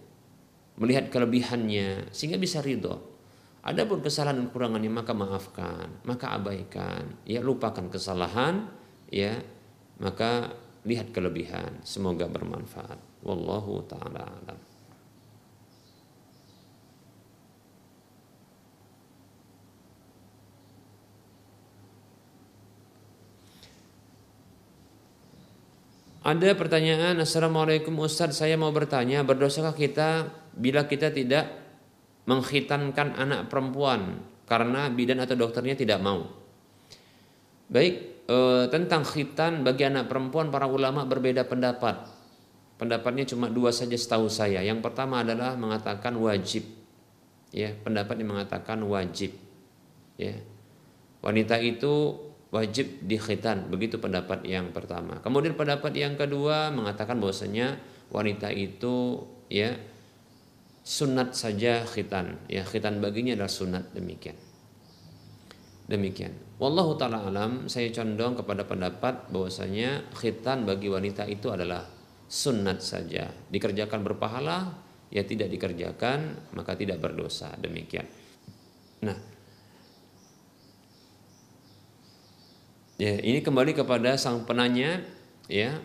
[0.77, 3.01] melihat kelebihannya sehingga bisa ridho.
[3.67, 8.69] Adapun kesalahan dan kekurangannya maka maafkan, maka abaikan, ya lupakan kesalahan,
[9.11, 9.37] ya
[9.99, 10.55] maka
[10.87, 11.81] lihat kelebihan.
[11.83, 13.01] Semoga bermanfaat.
[13.25, 14.66] Wallahu taala alam.
[26.27, 31.47] Ada pertanyaan, Assalamualaikum Ustadz, saya mau bertanya, berdosakah kita bila kita tidak
[32.27, 36.27] menghitankan anak perempuan karena bidan atau dokternya tidak mau?
[37.71, 42.11] Baik, e, tentang khitan bagi anak perempuan para ulama berbeda pendapat.
[42.75, 44.59] Pendapatnya cuma dua saja setahu saya.
[44.59, 46.67] Yang pertama adalah mengatakan wajib.
[47.55, 49.31] Ya, pendapat yang mengatakan wajib.
[50.19, 50.35] Ya.
[51.23, 53.67] Wanita itu wajib dikhitan.
[53.67, 55.19] Begitu pendapat yang pertama.
[55.19, 57.79] Kemudian pendapat yang kedua mengatakan bahwasanya
[58.11, 59.75] wanita itu ya
[60.87, 62.39] sunat saja khitan.
[62.47, 64.39] Ya, khitan baginya adalah sunat demikian.
[65.87, 66.35] Demikian.
[66.59, 71.83] Wallahu taala alam, saya condong kepada pendapat bahwasanya khitan bagi wanita itu adalah
[72.27, 73.31] sunat saja.
[73.51, 74.75] Dikerjakan berpahala,
[75.07, 77.55] ya tidak dikerjakan maka tidak berdosa.
[77.59, 78.03] Demikian.
[79.03, 79.15] Nah,
[82.97, 85.05] Ya, ini kembali kepada sang penanya
[85.45, 85.77] ya,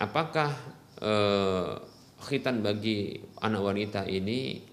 [0.00, 0.56] apakah
[1.04, 1.76] eh,
[2.24, 4.64] khitan bagi anak wanita ini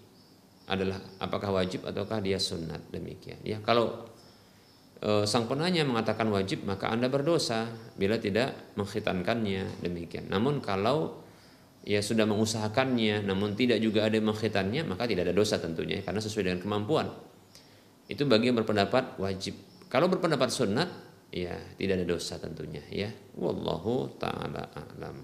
[0.67, 3.39] adalah apakah wajib ataukah dia sunat demikian.
[3.43, 4.07] Ya kalau
[5.03, 7.67] e, sang penanya mengatakan wajib maka anda berdosa
[7.99, 9.83] bila tidak mengkhitankannya.
[9.83, 10.31] Demikian.
[10.31, 11.19] Namun kalau
[11.83, 16.43] ya sudah mengusahakannya namun tidak juga ada mengkhitannya maka tidak ada dosa tentunya karena sesuai
[16.47, 17.11] dengan kemampuan.
[18.07, 19.59] Itu bagi yang berpendapat wajib.
[19.91, 20.89] Kalau berpendapat sunat
[21.33, 23.09] ya tidak ada dosa tentunya ya.
[23.33, 25.17] Wallahu taala alam.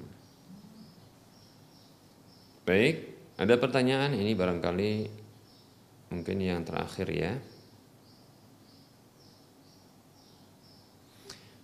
[2.65, 2.95] Baik
[3.37, 4.17] ada pertanyaan?
[4.17, 4.91] Ini barangkali
[6.09, 7.37] mungkin yang terakhir ya.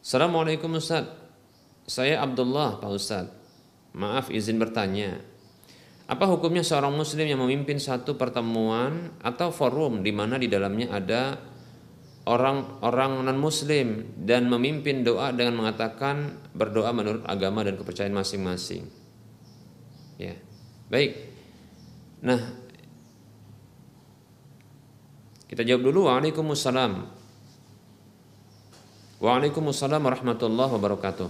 [0.06, 1.10] Assalamualaikum Ustaz.
[1.90, 3.26] Saya Abdullah Pak Ustaz.
[3.98, 5.18] Maaf izin bertanya.
[6.06, 11.42] Apa hukumnya seorang muslim yang memimpin satu pertemuan atau forum di mana di dalamnya ada
[12.26, 18.90] orang-orang non-muslim dan memimpin doa dengan mengatakan berdoa menurut agama dan kepercayaan masing-masing.
[20.18, 20.34] Ya.
[20.90, 21.14] Baik.
[22.26, 22.42] Nah,
[25.46, 26.94] kita jawab dulu Waalaikumsalam.
[29.22, 31.30] Waalaikumsalam warahmatullahi wabarakatuh.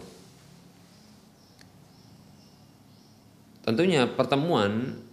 [3.67, 5.04] Tentunya pertemuan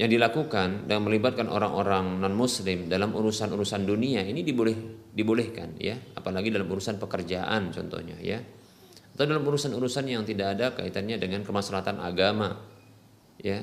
[0.00, 4.74] yang dilakukan dan melibatkan orang-orang non muslim dalam urusan-urusan dunia ini diboleh
[5.12, 5.94] dibolehkan ya.
[6.16, 8.40] Apalagi dalam urusan pekerjaan contohnya ya.
[9.12, 12.56] Atau dalam urusan-urusan yang tidak ada kaitannya dengan kemaslahatan agama
[13.36, 13.60] ya.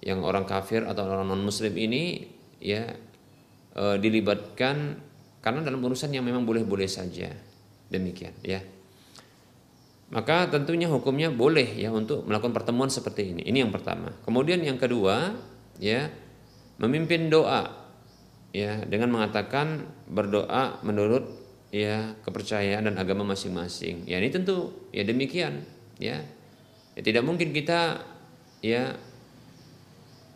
[0.00, 2.22] Yang orang kafir atau orang non muslim ini
[2.62, 2.94] ya
[3.74, 5.02] e, dilibatkan
[5.42, 7.34] karena dalam urusan yang memang boleh-boleh saja.
[7.90, 8.62] Demikian ya.
[10.14, 13.42] Maka tentunya hukumnya boleh ya untuk melakukan pertemuan seperti ini.
[13.42, 14.14] Ini yang pertama.
[14.22, 15.34] Kemudian yang kedua
[15.82, 16.08] ya
[16.80, 17.68] memimpin doa
[18.52, 21.24] ya dengan mengatakan berdoa menurut
[21.74, 24.08] ya kepercayaan dan agama masing-masing.
[24.08, 25.64] Ya ini tentu ya demikian
[26.00, 26.24] ya.
[26.96, 28.00] ya tidak mungkin kita
[28.64, 28.96] ya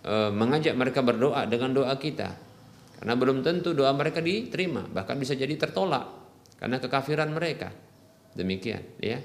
[0.05, 2.37] e, mengajak mereka berdoa dengan doa kita
[3.01, 6.05] karena belum tentu doa mereka diterima bahkan bisa jadi tertolak
[6.61, 7.73] karena kekafiran mereka
[8.37, 9.25] demikian ya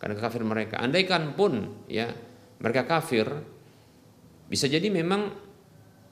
[0.00, 2.08] karena kekafiran mereka andaikan pun ya
[2.60, 3.28] mereka kafir
[4.48, 5.49] bisa jadi memang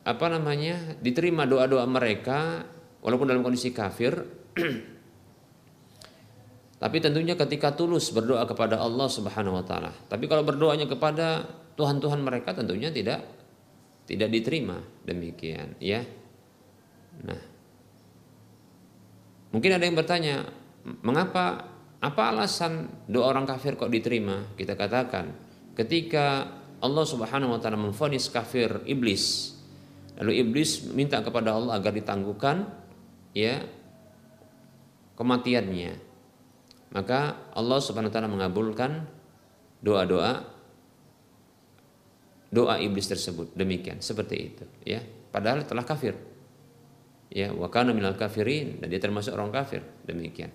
[0.09, 2.64] apa namanya diterima doa-doa mereka
[3.04, 4.16] walaupun dalam kondisi kafir
[6.82, 9.92] tapi tentunya ketika tulus berdoa kepada Allah Subhanahu wa taala.
[10.09, 11.44] Tapi kalau berdoanya kepada
[11.74, 13.26] Tuhan-tuhan mereka tentunya tidak
[14.09, 16.00] tidak diterima demikian ya.
[17.26, 17.42] Nah.
[19.48, 20.44] Mungkin ada yang bertanya,
[21.02, 21.66] mengapa
[21.98, 24.54] apa alasan doa orang kafir kok diterima?
[24.54, 25.34] Kita katakan
[25.74, 26.46] ketika
[26.78, 29.57] Allah Subhanahu wa taala memfonis kafir iblis
[30.18, 32.66] Lalu iblis minta kepada Allah agar ditangguhkan
[33.34, 33.62] ya
[35.14, 35.94] kematiannya.
[36.94, 39.06] Maka Allah Subhanahu wa taala mengabulkan
[39.78, 40.58] doa-doa
[42.48, 43.52] doa iblis tersebut.
[43.52, 45.04] Demikian, seperti itu, ya.
[45.28, 46.16] Padahal telah kafir.
[47.28, 49.84] Ya, wa kana minal kafirin dan dia termasuk orang kafir.
[50.08, 50.48] Demikian.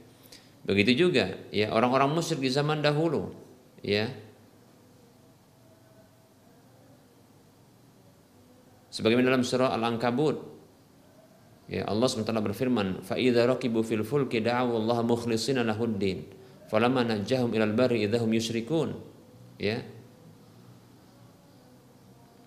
[0.65, 3.29] Begitu juga ya orang-orang musyrik di zaman dahulu,
[3.85, 4.09] ya,
[8.93, 10.53] Sebagaimana dalam surah Al-Ankabut.
[11.65, 16.27] Ya Allah SWT berfirman idza raqibu fil fulki da'u Allah mukhlishina lahuddin
[16.67, 18.93] falamma najahum ilal barri idahum yusyrikun
[19.57, 19.81] ya.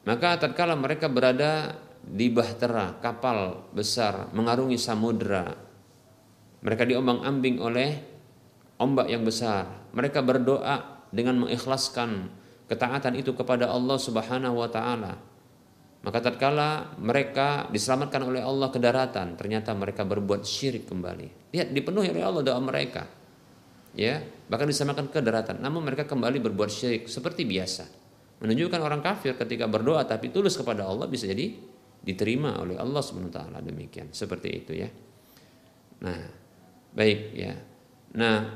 [0.07, 5.57] Maka tatkala mereka berada di bahtera kapal besar mengarungi samudra
[6.63, 7.91] mereka diombang-ambing oleh
[8.79, 9.91] ombak yang besar.
[9.97, 12.31] Mereka berdoa dengan mengikhlaskan
[12.69, 15.36] ketaatan itu kepada Allah Subhanahu wa taala
[16.05, 21.51] maka tatkala mereka diselamatkan oleh Allah ke daratan, ternyata mereka berbuat syirik kembali.
[21.57, 23.05] Lihat dipenuhi oleh Allah doa mereka.
[23.97, 27.89] ya bahkan disamakan kedaratan namun mereka kembali berbuat syirik seperti biasa.
[28.45, 31.57] Menunjukkan orang kafir ketika berdoa tapi tulus kepada Allah bisa jadi
[32.05, 33.59] diterima oleh Allah Subhanahu wa taala.
[33.65, 34.13] Demikian.
[34.13, 34.93] Seperti itu ya.
[36.05, 36.21] Nah
[36.93, 37.57] baik ya.
[38.21, 38.53] Nah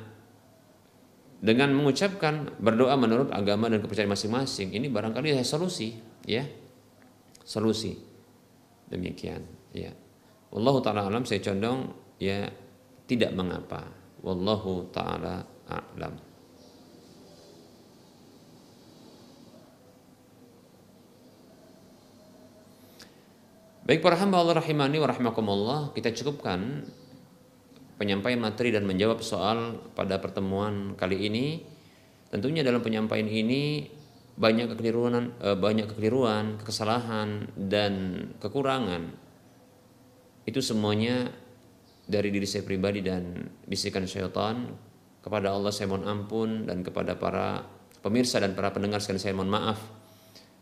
[1.40, 5.96] dengan mengucapkan berdoa menurut agama dan kepercayaan masing-masing ini barangkali solusi
[6.28, 6.44] ya
[7.50, 7.98] solusi.
[8.86, 9.42] Demikian
[9.74, 9.90] ya.
[10.54, 11.90] Wallahu taala alam saya condong
[12.22, 12.46] ya
[13.10, 13.90] tidak mengapa.
[14.22, 16.14] Wallahu taala a'lam.
[23.82, 26.86] Baik para hamba Allah rahimani wa rahmakumullah, kita cukupkan
[27.98, 31.66] penyampaian materi dan menjawab soal pada pertemuan kali ini.
[32.30, 33.90] Tentunya dalam penyampaian ini
[34.36, 37.92] banyak kekeliruan, eh, banyak kekeliruan, kesalahan dan
[38.38, 39.10] kekurangan.
[40.44, 41.30] Itu semuanya
[42.10, 44.70] dari diri saya pribadi dan bisikan syaitan
[45.22, 47.62] kepada Allah saya mohon ampun dan kepada para
[48.02, 50.00] pemirsa dan para pendengar sekalian saya mohon maaf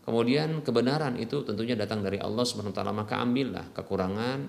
[0.08, 4.40] Kemudian kebenaran itu tentunya datang dari Allah Subhanahu wa taala, maka ambillah kekurangan,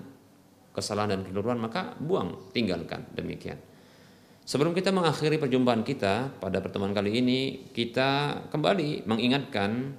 [0.72, 3.60] kesalahan dan keliruan maka buang, tinggalkan demikian.
[4.50, 9.94] Sebelum kita mengakhiri perjumpaan kita pada pertemuan kali ini, kita kembali mengingatkan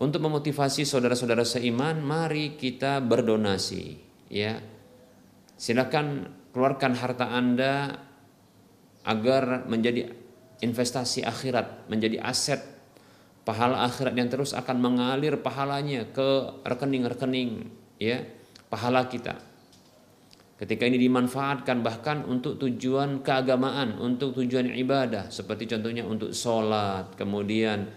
[0.00, 4.00] untuk memotivasi saudara-saudara seiman, mari kita berdonasi,
[4.32, 4.56] ya.
[5.60, 7.92] Silakan keluarkan harta Anda
[9.04, 10.08] agar menjadi
[10.64, 12.72] investasi akhirat, menjadi aset
[13.44, 18.22] pahala akhirat yang terus akan mengalir pahalanya ke rekening-rekening ya
[18.70, 19.34] pahala kita
[20.62, 27.90] ketika ini dimanfaatkan bahkan untuk tujuan keagamaan untuk tujuan ibadah seperti contohnya untuk sholat kemudian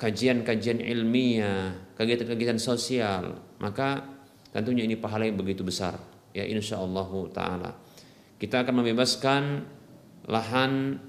[0.00, 4.16] kajian-kajian ilmiah kegiatan-kegiatan sosial maka
[4.56, 6.00] tentunya ini pahala yang begitu besar.
[6.32, 7.70] Ya insya Allah taala.
[8.40, 9.42] Kita akan membebaskan
[10.28, 11.00] lahan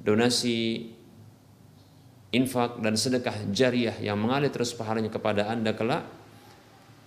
[0.05, 0.93] donasi
[2.33, 6.22] infak dan sedekah jariah yang mengalir terus pahalanya kepada Anda kelak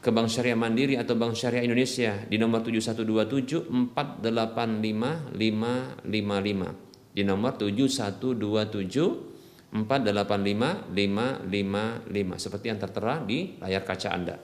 [0.05, 7.57] ke Bank Syariah Mandiri atau Bank Syariah Indonesia di nomor 7127 485 555 di nomor
[7.57, 14.37] 7127 485 555 seperti yang tertera di layar kaca Anda.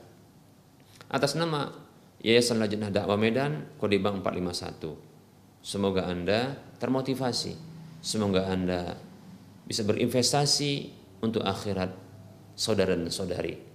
[1.14, 1.70] Atas nama
[2.26, 5.62] Yayasan Lajnah Dakwah Medan kode bank 451.
[5.62, 7.70] Semoga Anda termotivasi
[8.02, 8.98] Semoga Anda
[9.70, 10.90] bisa berinvestasi
[11.22, 11.94] untuk akhirat
[12.58, 13.71] saudara dan saudari.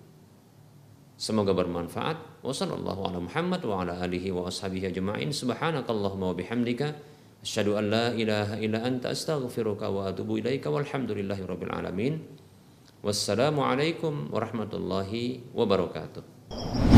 [1.16, 2.44] Semoga bermanfaat.
[2.44, 5.32] Wassalamualaikum ala Muhammad wa ala alihi wa ashabihi ajma'in.
[5.32, 6.92] Subhanakallahumma wa bihamdika
[7.40, 12.20] asyhadu an la ilaha illa anta astaghfiruka wa atubu ilaika walhamdulillahi rabbil alamin.
[13.00, 16.95] Wassalamualaikum warahmatullahi wabarakatuh.